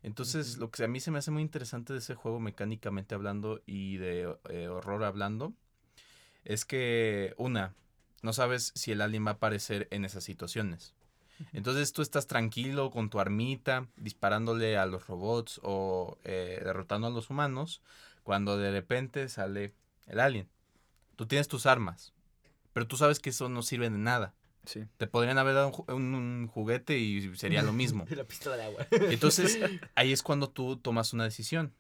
Entonces, 0.03 0.59
lo 0.59 0.71
que 0.71 0.85
a 0.85 0.87
mí 0.87 1.01
se 1.01 1.11
me 1.11 1.17
hace 1.17 1.31
muy 1.31 1.41
interesante 1.41 1.95
de 1.95 2.01
ese 2.01 2.15
juego, 2.15 2.39
mecánicamente 2.39 3.15
hablando 3.15 3.63
y 3.65 3.97
de 3.97 4.37
eh, 4.51 4.69
horror 4.69 5.05
hablando, 5.05 5.55
es 6.45 6.67
que, 6.67 7.33
una, 7.39 7.73
no 8.21 8.35
sabes 8.35 8.73
si 8.75 8.93
el 8.93 9.01
alien 9.01 9.25
va 9.25 9.31
a 9.31 9.35
aparecer 9.35 9.89
en 9.93 10.05
esas 10.05 10.25
situaciones. 10.25 10.93
Entonces 11.55 11.95
tú 11.95 12.03
estás 12.03 12.27
tranquilo 12.27 12.91
con 12.91 13.09
tu 13.09 13.21
armita, 13.21 13.89
disparándole 13.97 14.77
a 14.77 14.85
los 14.85 15.07
robots 15.07 15.59
o 15.63 16.19
eh, 16.25 16.61
derrotando 16.63 17.07
a 17.07 17.11
los 17.11 17.31
humanos, 17.31 17.81
cuando 18.25 18.59
de 18.59 18.73
repente 18.73 19.31
sale 19.31 19.73
el 20.07 20.21
alien. 20.21 20.51
Tú 21.17 21.25
tienes 21.25 21.49
tus 21.49 21.65
armas, 21.65 22.13
pero 22.79 22.87
tú 22.87 22.97
sabes 22.97 23.19
que 23.19 23.31
eso 23.31 23.49
no 23.49 23.63
sirve 23.63 23.91
de 23.91 23.99
nada. 23.99 24.35
Sí. 24.65 24.85
Te 24.99 25.09
podrían 25.09 25.37
haber 25.37 25.55
dado 25.55 25.67
un 25.67 25.73
ju- 25.73 25.93
un- 25.97 26.15
un 26.15 26.47
juguete 26.47 26.97
y 26.97 27.35
sería 27.35 27.61
lo 27.63 27.73
mismo. 27.73 28.05
La 28.11 28.23
pistola 28.23 28.57
de 28.57 28.63
agua. 28.67 28.87
Entonces, 29.11 29.59
ahí 29.97 30.13
es 30.13 30.23
cuando 30.23 30.49
tú 30.49 30.77
tomas 30.77 31.13
una 31.13 31.25
decisión. 31.25 31.75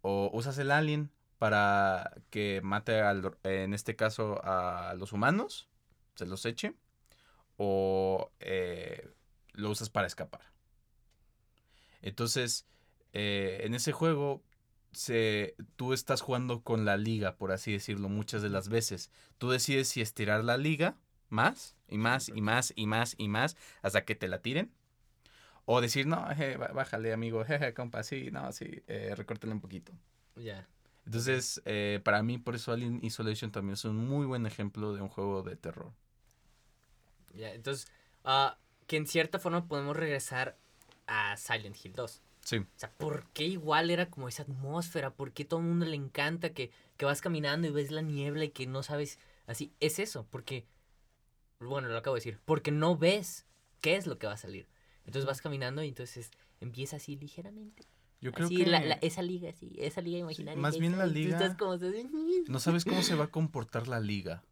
O 0.00 0.28
usas 0.32 0.58
el 0.58 0.72
alien 0.72 1.12
para 1.38 2.10
que 2.30 2.60
mate, 2.64 3.00
al, 3.02 3.36
en 3.44 3.72
este 3.72 3.94
caso, 3.94 4.40
a 4.44 4.94
los 4.98 5.12
humanos, 5.12 5.68
se 6.16 6.26
los 6.26 6.44
eche, 6.44 6.74
o 7.56 8.32
eh, 8.40 9.08
lo 9.52 9.70
usas 9.70 9.90
para 9.90 10.08
escapar. 10.08 10.42
Entonces, 12.02 12.66
eh, 13.12 13.60
en 13.62 13.74
ese 13.76 13.92
juego, 13.92 14.42
se, 14.92 15.54
tú 15.76 15.92
estás 15.92 16.20
jugando 16.20 16.62
con 16.62 16.84
la 16.84 16.96
liga, 16.96 17.36
por 17.36 17.52
así 17.52 17.72
decirlo, 17.72 18.08
muchas 18.08 18.42
de 18.42 18.48
las 18.50 18.68
veces. 18.68 19.10
Tú 19.38 19.50
decides 19.50 19.88
si 19.88 20.00
estirar 20.00 20.44
la 20.44 20.56
liga 20.56 20.96
más 21.28 21.76
y 21.88 21.98
más 21.98 22.28
y 22.28 22.40
más 22.42 22.72
y 22.76 22.86
más 22.86 23.14
y 23.18 23.28
más 23.28 23.56
hasta 23.82 24.04
que 24.04 24.14
te 24.16 24.28
la 24.28 24.40
tiren. 24.42 24.72
O 25.66 25.80
decir, 25.80 26.06
no, 26.06 26.26
je, 26.36 26.58
bá- 26.58 26.72
bájale, 26.74 27.12
amigo, 27.12 27.44
jeje, 27.44 27.74
compa, 27.74 28.02
sí, 28.02 28.30
no, 28.32 28.52
sí, 28.52 28.82
eh, 28.88 29.14
recórtale 29.16 29.52
un 29.52 29.60
poquito. 29.60 29.92
ya. 30.36 30.66
Entonces, 31.04 31.60
eh, 31.66 32.00
para 32.04 32.22
mí, 32.22 32.38
por 32.38 32.54
eso 32.54 32.72
Alien 32.72 33.00
Isolation 33.02 33.50
también 33.50 33.74
es 33.74 33.84
un 33.84 33.96
muy 33.96 34.26
buen 34.26 34.46
ejemplo 34.46 34.92
de 34.94 35.02
un 35.02 35.08
juego 35.08 35.42
de 35.42 35.56
terror. 35.56 35.92
Ya, 37.34 37.52
entonces, 37.52 37.86
ah, 38.24 38.58
que 38.86 38.96
en 38.96 39.06
cierta 39.06 39.38
forma 39.38 39.66
podemos 39.68 39.96
regresar 39.96 40.56
a 41.06 41.36
Silent 41.36 41.76
Hill 41.84 41.92
2. 41.94 42.22
Sí. 42.50 42.56
O 42.56 42.66
sea, 42.74 42.90
¿por 42.90 43.26
qué 43.32 43.44
igual 43.44 43.90
era 43.90 44.10
como 44.10 44.26
esa 44.28 44.42
atmósfera? 44.42 45.14
¿Por 45.14 45.30
qué 45.32 45.44
todo 45.44 45.60
el 45.60 45.66
mundo 45.66 45.86
le 45.86 45.94
encanta 45.94 46.50
que, 46.52 46.72
que 46.96 47.04
vas 47.04 47.20
caminando 47.20 47.68
y 47.68 47.70
ves 47.70 47.92
la 47.92 48.02
niebla 48.02 48.44
y 48.44 48.48
que 48.50 48.66
no 48.66 48.82
sabes? 48.82 49.20
Así, 49.46 49.72
es 49.78 50.00
eso, 50.00 50.26
porque, 50.30 50.66
bueno, 51.60 51.86
lo 51.86 51.96
acabo 51.96 52.16
de 52.16 52.18
decir, 52.18 52.40
porque 52.44 52.72
no 52.72 52.96
ves 52.96 53.46
qué 53.80 53.94
es 53.94 54.08
lo 54.08 54.18
que 54.18 54.26
va 54.26 54.32
a 54.32 54.36
salir. 54.36 54.66
Entonces 55.04 55.26
vas 55.26 55.40
caminando 55.40 55.84
y 55.84 55.88
entonces 55.90 56.32
empieza 56.60 56.96
así 56.96 57.14
ligeramente. 57.16 57.84
Yo 58.20 58.32
creo 58.32 58.46
así, 58.48 58.56
que 58.56 58.66
la- 58.66 58.80
la- 58.84 58.94
esa 59.00 59.22
liga, 59.22 59.50
así, 59.50 59.76
esa 59.78 60.00
liga 60.00 60.18
imaginaria. 60.18 60.60
más 60.60 60.76
bien 60.76 60.98
la 60.98 61.06
tú 61.06 61.12
liga- 61.12 61.36
estás 61.38 61.56
como 61.56 61.72
así, 61.74 62.44
no 62.48 62.58
sabes 62.58 62.84
cómo 62.84 63.02
se 63.02 63.14
va 63.14 63.26
a 63.26 63.30
comportar 63.30 63.86
la 63.86 64.00
liga. 64.00 64.42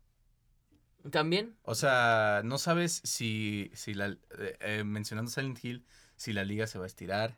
También, 1.11 1.57
O 1.63 1.75
sea, 1.75 2.43
no 2.45 2.59
sabes 2.59 3.01
si, 3.03 3.73
si 3.75 3.95
la, 3.95 4.07
eh, 4.39 4.57
eh, 4.61 4.85
mencionando 4.85 5.33
Silent 5.33 5.65
Hill, 5.65 5.85
si 6.17 6.33
la 6.33 6.45
liga 6.45 6.69
se 6.69 6.79
va 6.79 6.85
a 6.85 6.87
estirar, 6.87 7.37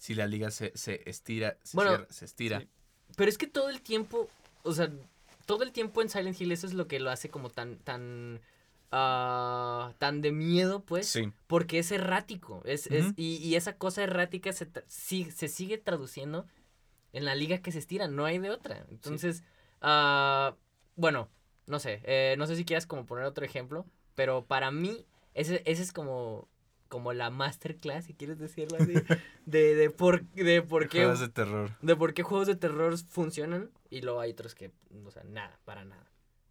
si 0.00 0.14
la 0.14 0.26
liga 0.26 0.50
se, 0.50 0.72
se 0.76 1.02
estira, 1.08 1.58
se, 1.62 1.76
Bueno, 1.76 1.90
cierra, 1.90 2.06
se 2.10 2.24
estira. 2.24 2.60
sí. 2.60 2.68
Pero 3.16 3.28
es 3.28 3.36
que 3.36 3.46
todo 3.46 3.68
el 3.68 3.82
tiempo, 3.82 4.28
o 4.62 4.72
sea, 4.72 4.90
todo 5.44 5.62
el 5.62 5.72
tiempo 5.72 6.00
en 6.00 6.08
Silent 6.08 6.40
Hill 6.40 6.52
eso 6.52 6.66
es 6.66 6.72
lo 6.74 6.86
que 6.88 6.98
lo 7.00 7.10
hace 7.10 7.28
como 7.28 7.50
tan, 7.50 7.76
tan, 7.80 8.40
ah, 8.92 9.92
tan 9.98 10.22
de 10.22 10.32
miedo, 10.32 10.80
pues. 10.84 11.06
Sí. 11.08 11.30
Porque 11.46 11.78
es 11.80 11.90
errático. 11.92 12.62
Es, 12.64 12.86
es- 12.86 13.12
y, 13.16 13.36
y 13.36 13.56
esa 13.56 13.76
cosa 13.76 14.02
errática 14.02 14.52
se, 14.52 14.68
se 14.88 15.48
sigue 15.48 15.76
traduciendo 15.78 16.46
en 17.12 17.24
la 17.24 17.34
liga 17.34 17.58
que 17.58 17.72
se 17.72 17.78
estira. 17.78 18.08
No 18.08 18.24
hay 18.24 18.38
de 18.38 18.50
otra. 18.50 18.86
Entonces, 18.90 19.42
ah, 19.82 20.56
bueno, 20.96 21.28
no 21.66 21.78
sé. 21.78 22.00
eh, 22.04 22.36
no 22.38 22.46
sé 22.46 22.56
si 22.56 22.64
quieras 22.64 22.86
como 22.86 23.04
poner 23.06 23.24
otro 23.24 23.44
ejemplo. 23.44 23.84
Pero 24.14 24.44
para 24.46 24.70
mí, 24.70 25.04
ese, 25.34 25.62
ese 25.66 25.82
es 25.82 25.92
como, 25.92 26.48
como 26.90 27.14
la 27.14 27.30
masterclass, 27.30 28.04
si 28.04 28.12
quieres 28.14 28.38
decirlo 28.38 28.76
así. 28.78 28.92
de, 29.46 29.74
de 29.74 29.88
por, 29.90 30.22
de 30.32 30.60
por 30.60 30.88
qué 30.90 30.98
Juegos 30.98 31.20
de 31.20 31.28
terror. 31.30 31.70
de 31.80 31.96
por 31.96 32.12
qué 32.12 32.22
juegos 32.22 32.46
de 32.48 32.56
terror 32.56 32.98
funcionan 33.08 33.70
y 33.88 34.02
luego 34.02 34.20
hay 34.20 34.32
otros 34.32 34.54
que, 34.54 34.72
o 35.06 35.10
sea, 35.10 35.22
nada, 35.24 35.58
para 35.64 35.84
nada. 35.86 36.06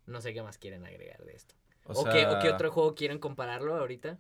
No 0.07 0.21
sé 0.21 0.33
qué 0.33 0.41
más 0.41 0.57
quieren 0.57 0.83
agregar 0.85 1.23
de 1.23 1.33
esto. 1.35 1.53
O, 1.83 1.91
O, 1.91 2.03
sea, 2.03 2.11
qué, 2.11 2.25
o 2.25 2.39
qué 2.39 2.49
otro 2.49 2.71
juego 2.71 2.95
quieren 2.95 3.19
compararlo 3.19 3.75
ahorita. 3.75 4.17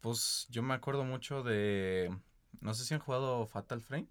Pues 0.00 0.46
yo 0.50 0.62
me 0.62 0.74
acuerdo 0.74 1.04
mucho 1.04 1.42
de. 1.42 2.14
No 2.60 2.74
sé 2.74 2.84
si 2.84 2.92
han 2.94 3.00
jugado 3.00 3.46
Fatal 3.46 3.80
Frame. 3.80 4.06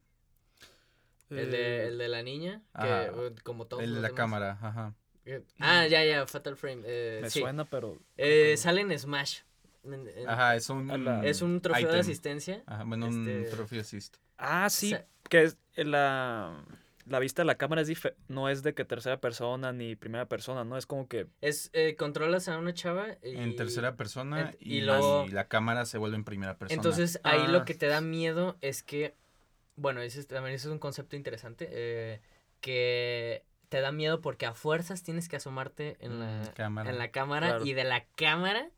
El, 1.29 1.51
de, 1.51 1.87
el 1.87 1.97
de 1.99 2.07
la 2.07 2.23
niña, 2.23 2.63
que 2.73 2.81
Ajá. 2.87 3.05
eh, 3.05 3.35
como 3.43 3.67
todos 3.67 3.83
El 3.83 3.89
de 3.93 4.01
la 4.01 4.07
demás. 4.07 4.17
cámara, 4.17 4.57
ajá. 4.61 4.95
Eh, 5.25 5.43
Ah, 5.59 5.85
ya, 5.85 6.03
ya, 6.03 6.25
Fatal 6.25 6.55
Frame. 6.57 6.81
eh, 6.85 7.19
Me 7.21 7.29
sí. 7.29 7.39
suena, 7.41 7.65
pero. 7.65 7.99
Eh, 8.17 8.55
sale 8.57 8.81
en 8.81 8.97
Smash. 8.97 9.41
En- 9.83 10.07
en- 10.07 10.29
Ajá, 10.29 10.55
es 10.55 10.69
un. 10.69 11.03
la- 11.05 11.25
es 11.25 11.41
un 11.41 11.61
trofeo 11.61 11.91
de 11.91 11.99
asistencia. 11.99 12.63
Ajá, 12.65 12.83
bueno, 12.83 13.07
un 13.07 13.27
este- 13.27 13.49
trophy 13.55 13.79
assist. 13.79 14.17
Ah, 14.37 14.69
sí. 14.69 14.95
Que 15.29 15.43
es 15.43 15.57
la. 15.75 16.63
La 17.05 17.17
vista 17.17 17.41
de 17.41 17.47
la 17.47 17.55
cámara 17.55 17.81
es 17.81 17.89
dife- 17.89 18.13
no 18.27 18.49
es 18.49 18.61
de 18.61 18.75
que 18.75 18.85
tercera 18.85 19.19
persona 19.19 19.73
ni 19.73 19.95
primera 19.95 20.27
persona, 20.27 20.63
¿no? 20.63 20.77
Es 20.77 20.85
como 20.85 21.07
que. 21.07 21.25
Es, 21.41 21.71
eh, 21.73 21.95
controlas 21.95 22.47
a 22.49 22.57
una 22.59 22.71
chava 22.73 23.07
y... 23.23 23.35
En 23.35 23.55
tercera 23.55 23.95
persona 23.95 24.53
y, 24.59 24.77
y 24.77 24.81
luego- 24.81 25.25
y 25.25 25.29
la 25.29 25.47
cámara 25.47 25.85
se 25.85 25.97
vuelve 25.97 26.17
en 26.17 26.23
primera 26.23 26.57
persona. 26.57 26.75
Entonces 26.77 27.19
ahí 27.23 27.41
Ah. 27.45 27.47
lo 27.47 27.65
que 27.65 27.73
te 27.73 27.87
da 27.87 27.99
miedo 28.01 28.57
es 28.61 28.83
que, 28.83 29.15
bueno, 29.75 30.01
ese 30.01 30.19
es, 30.19 30.27
también 30.27 30.53
ese 30.53 30.67
es 30.67 30.71
un 30.71 30.77
concepto 30.77 31.15
interesante, 31.15 31.67
eh, 31.71 32.21
que 32.61 33.43
te 33.69 33.81
da 33.81 33.91
miedo 33.91 34.21
porque 34.21 34.45
a 34.45 34.53
fuerzas 34.53 35.01
tienes 35.01 35.29
que 35.29 35.37
asomarte 35.37 35.97
en 36.01 36.19
la, 36.19 36.43
Mm, 36.43 36.53
cámara. 36.53 36.89
en 36.91 36.97
la 36.99 37.09
cámara 37.09 37.47
Claro. 37.47 37.65
y 37.65 37.73
de 37.73 37.83
la 37.85 38.05
cámara 38.17 38.69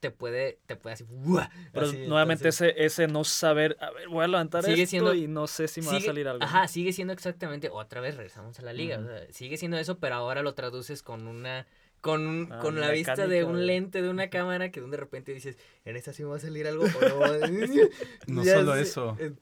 te 0.00 0.10
puede, 0.10 0.58
te 0.66 0.76
puede 0.76 0.94
así, 0.94 1.04
¡buah! 1.04 1.48
Pero 1.72 1.86
Así, 1.86 2.06
nuevamente 2.06 2.44
entonces, 2.44 2.74
ese, 2.76 2.84
ese 2.84 3.06
no 3.08 3.24
saber. 3.24 3.76
A 3.80 3.90
ver, 3.90 4.08
voy 4.08 4.24
a 4.24 4.28
levantar 4.28 4.62
Sigue 4.62 4.82
esto 4.82 4.90
siendo- 4.90 5.14
y 5.14 5.26
no 5.26 5.46
sé 5.46 5.68
si 5.68 5.80
me 5.80 5.86
va 5.88 5.96
a 5.96 6.00
salir 6.00 6.28
algo. 6.28 6.44
Ajá, 6.44 6.68
sigue 6.68 6.92
siendo 6.92 7.12
exactamente, 7.12 7.70
otra 7.70 8.00
vez 8.00 8.16
regresamos 8.16 8.58
a 8.58 8.62
la 8.62 8.72
liga, 8.72 8.98
Ujú. 8.98 9.06
o 9.06 9.08
sea, 9.10 9.32
sigue 9.32 9.56
siendo 9.56 9.78
eso, 9.78 9.98
pero 9.98 10.16
ahora 10.16 10.42
lo 10.42 10.54
traduces 10.54 11.02
con 11.02 11.26
una... 11.26 11.66
Con, 12.02 12.26
un- 12.26 12.52
Ah, 12.52 12.58
con 12.60 12.78
la 12.78 12.90
vista 12.90 13.26
de 13.26 13.42
un 13.44 13.66
lente 13.66 14.02
de 14.02 14.08
una 14.10 14.28
cámara 14.30 14.70
que 14.70 14.80
de 14.80 14.96
repente 14.96 15.32
dices, 15.32 15.58
en 15.84 15.96
esta 15.96 16.12
sí 16.12 16.22
me 16.22 16.28
va 16.28 16.36
a 16.36 16.40
salir 16.40 16.66
algo 16.68 16.84
o 16.84 16.86
no. 16.86 17.20
No 18.28 18.44
Ya 18.44 18.54
solo 18.54 18.74
sé, 18.74 18.80
eso. 18.82 19.16
eh, 19.18 19.32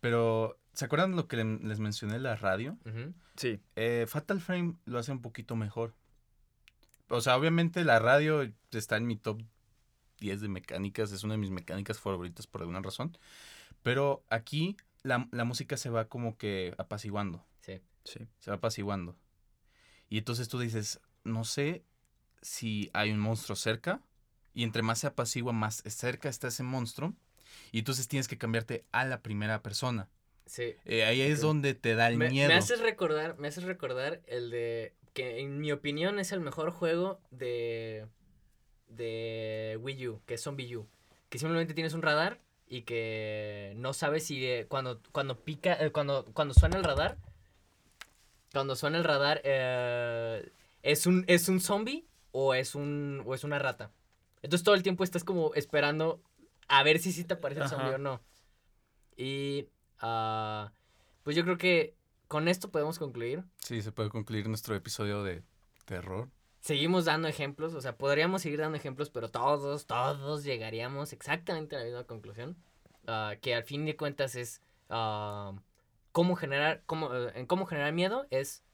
Pero 0.00 0.58
¿Se 0.72 0.84
acuerdan 0.84 1.16
lo 1.16 1.26
que 1.26 1.36
le- 1.38 1.58
les 1.58 1.78
mencioné 1.80 2.18
la 2.20 2.36
radio? 2.36 2.76
Sí. 3.36 3.60
Eh, 3.76 4.04
Fatal 4.08 4.40
Frame 4.40 4.74
lo 4.84 4.98
hace 4.98 5.10
un 5.10 5.20
poquito 5.22 5.56
mejor. 5.56 5.94
O 7.08 7.20
sea, 7.20 7.36
obviamente 7.36 7.82
la 7.84 7.98
radio 7.98 8.46
está 8.72 8.96
en 8.98 9.06
mi 9.06 9.16
top 9.16 9.40
10 10.20 10.40
de 10.40 10.48
mecánicas, 10.48 11.12
es 11.12 11.24
una 11.24 11.34
de 11.34 11.38
mis 11.38 11.50
mecánicas 11.50 11.98
favoritas 11.98 12.46
por 12.46 12.60
alguna 12.62 12.80
razón. 12.82 13.16
Pero 13.82 14.24
aquí 14.30 14.76
la, 15.02 15.28
la 15.32 15.44
música 15.44 15.76
se 15.76 15.90
va 15.90 16.08
como 16.08 16.36
que 16.38 16.74
apaciguando, 16.78 17.44
Sí. 17.60 17.80
Sí. 18.04 18.20
se 18.38 18.50
va 18.50 18.56
apaciguando. 18.56 19.16
Y 20.08 20.18
entonces 20.18 20.48
tú 20.48 20.58
dices, 20.58 21.00
no 21.24 21.44
sé 21.44 21.84
si 22.42 22.90
hay 22.92 23.10
un 23.10 23.18
monstruo 23.18 23.56
cerca, 23.56 24.00
y 24.54 24.62
entre 24.62 24.82
más 24.82 25.00
se 25.00 25.06
apacigua, 25.08 25.52
más 25.52 25.82
cerca 25.86 26.28
está 26.28 26.48
ese 26.48 26.62
monstruo. 26.62 27.14
Y 27.72 27.78
entonces 27.80 28.08
tienes 28.08 28.26
que 28.28 28.38
cambiarte 28.38 28.84
a 28.92 29.04
la 29.04 29.22
primera 29.22 29.62
persona. 29.62 30.08
Sí. 30.46 30.74
Eh, 30.84 31.04
ahí 31.04 31.20
es 31.20 31.40
donde 31.40 31.74
te 31.74 31.94
da 31.94 32.08
el 32.08 32.16
Me, 32.16 32.30
miedo. 32.30 32.48
me 32.48 32.54
haces 32.54 32.80
recordar, 32.80 33.36
me 33.38 33.48
haces 33.48 33.64
recordar 33.64 34.22
el 34.26 34.50
de 34.50 34.94
que 35.12 35.40
en 35.40 35.58
mi 35.60 35.72
opinión 35.72 36.18
es 36.18 36.30
el 36.32 36.40
mejor 36.40 36.70
juego 36.70 37.20
de 37.30 38.06
de 38.88 39.78
Wii 39.80 40.08
U, 40.08 40.20
que 40.26 40.34
es 40.34 40.42
Zombie 40.42 40.76
U, 40.76 40.86
que 41.28 41.38
simplemente 41.38 41.74
tienes 41.74 41.94
un 41.94 42.02
radar 42.02 42.40
y 42.68 42.82
que 42.82 43.74
no 43.76 43.92
sabes 43.92 44.26
si 44.26 44.44
eh, 44.44 44.66
cuando 44.68 45.00
cuando 45.12 45.38
pica 45.38 45.74
eh, 45.74 45.92
cuando 45.92 46.24
cuando 46.32 46.52
suena 46.52 46.76
el 46.76 46.84
radar 46.84 47.16
cuando 48.52 48.74
suena 48.74 48.98
el 48.98 49.04
radar 49.04 49.40
eh, 49.44 50.50
es 50.82 51.06
un 51.06 51.24
es 51.28 51.48
un 51.48 51.60
zombie 51.60 52.06
o 52.32 52.54
es 52.54 52.74
un 52.74 53.22
o 53.26 53.34
es 53.34 53.44
una 53.44 53.58
rata. 53.58 53.90
Entonces 54.42 54.64
todo 54.64 54.74
el 54.74 54.82
tiempo 54.82 55.04
estás 55.04 55.24
como 55.24 55.54
esperando 55.54 56.20
a 56.68 56.82
ver 56.82 56.98
si 56.98 57.12
sí 57.12 57.24
te 57.24 57.34
aparece 57.34 57.62
el 57.62 57.68
zombie 57.68 57.94
o 57.94 57.98
no. 57.98 58.20
Y 59.16 59.68
ah, 60.00 60.72
pues 61.22 61.36
yo 61.36 61.44
creo 61.44 61.58
que 61.58 61.94
con 62.28 62.48
esto 62.48 62.70
podemos 62.70 62.98
concluir. 62.98 63.44
Sí, 63.58 63.82
se 63.82 63.92
puede 63.92 64.10
concluir 64.10 64.48
nuestro 64.48 64.74
episodio 64.74 65.22
de 65.22 65.42
terror. 65.84 66.28
Seguimos 66.66 67.04
dando 67.04 67.28
ejemplos, 67.28 67.74
o 67.74 67.80
sea, 67.80 67.96
podríamos 67.96 68.42
seguir 68.42 68.58
dando 68.58 68.76
ejemplos, 68.76 69.08
pero 69.08 69.30
todos, 69.30 69.86
todos 69.86 70.42
llegaríamos 70.42 71.12
exactamente 71.12 71.76
a 71.76 71.78
la 71.78 71.84
misma 71.84 72.04
conclusión. 72.04 72.56
ah, 73.06 73.34
que 73.40 73.54
al 73.54 73.62
fin 73.62 73.86
de 73.86 73.96
cuentas 73.96 74.34
es 74.34 74.60
ah, 74.88 75.52
cómo 76.10 76.34
generar, 76.34 76.82
cómo, 76.84 77.14
en 77.14 77.46
cómo 77.46 77.66
generar 77.66 77.92
miedo 77.92 78.26
es 78.30 78.64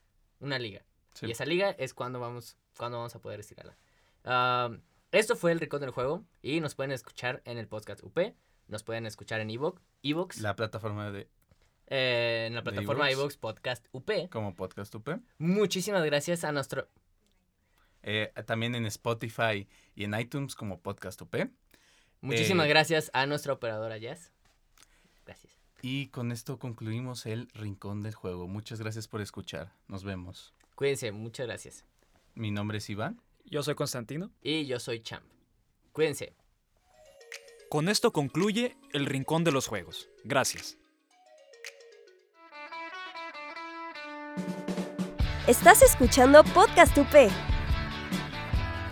una 0.41 0.59
liga. 0.59 0.87
Sí. 1.13 1.27
Y 1.27 1.33
esa 1.33 1.45
liga 1.45 1.73
es 1.73 1.93
cuando 1.93 2.19
vamos, 2.19 2.57
cuando 2.79 2.97
vamos 2.97 3.15
a 3.15 3.21
poder 3.21 3.41
estirarla. 3.41 3.77
Ah, 4.25 4.71
esto 5.11 5.37
fue 5.37 5.53
el 5.53 5.61
Rincón 5.61 5.83
del 5.83 5.91
Juego 5.91 6.25
y 6.41 6.61
nos 6.61 6.75
pueden 6.75 6.93
escuchar 6.93 7.43
en 7.45 7.59
el 7.59 7.69
podcast 7.69 8.03
UP, 8.03 8.19
nos 8.69 8.85
pueden 8.85 9.05
escuchar 9.05 9.43
en 9.43 9.51
Evox, 9.51 9.83
Evox 10.03 10.41
La 10.41 10.57
plataforma 10.57 11.11
de 11.11 11.29
eh, 11.89 12.47
en 12.47 12.55
la 12.55 12.63
plataforma 12.63 13.11
iVoox. 13.11 13.21
Evox 13.21 13.37
Podcast 13.37 13.87
UP. 13.93 14.11
como 14.31 14.55
Podcast 14.55 14.95
UP. 14.95 15.11
Muchísimas 15.37 16.03
gracias 16.07 16.43
a 16.43 16.53
nuestro... 16.53 16.89
Eh, 18.03 18.33
también 18.47 18.75
en 18.75 18.87
Spotify 18.87 19.69
y 19.95 20.05
en 20.05 20.19
iTunes 20.19 20.55
como 20.55 20.81
Podcast 20.81 21.21
UP. 21.23 21.35
Muchísimas 22.21 22.67
Eh, 22.67 22.69
gracias 22.69 23.11
a 23.15 23.27
nuestra 23.27 23.53
operadora 23.53 23.99
Jazz. 23.99 24.33
Gracias. 25.27 25.53
Y 25.83 26.09
con 26.09 26.31
esto 26.33 26.59
concluimos 26.59 27.27
el 27.27 27.49
Rincón 27.55 28.03
del 28.03 28.15
Juego. 28.15 28.47
Muchas 28.49 28.81
gracias 28.81 29.09
por 29.09 29.21
escuchar. 29.21 29.73
Nos 29.89 30.05
vemos. 30.05 30.55
Cuídense, 30.75 31.13
muchas 31.13 31.47
gracias. 31.47 31.85
Mi 32.35 32.51
nombre 32.51 32.79
es 32.79 32.89
Iván. 32.91 33.21
Yo 33.45 33.63
soy 33.63 33.75
Constantino. 33.75 34.31
Y 34.41 34.67
yo 34.67 34.79
soy 34.79 35.01
Champ. 35.01 35.25
Cuídense. 35.93 36.35
Con 37.69 37.89
esto 37.89 38.13
concluye 38.13 38.77
el 38.93 39.07
Rincón 39.07 39.45
de 39.45 39.53
los 39.53 39.67
Juegos. 39.67 40.09
Gracias. 40.25 40.79
Estás 45.47 45.83
escuchando 45.83 46.45
Podcast 46.45 46.97
UP. 46.97 47.52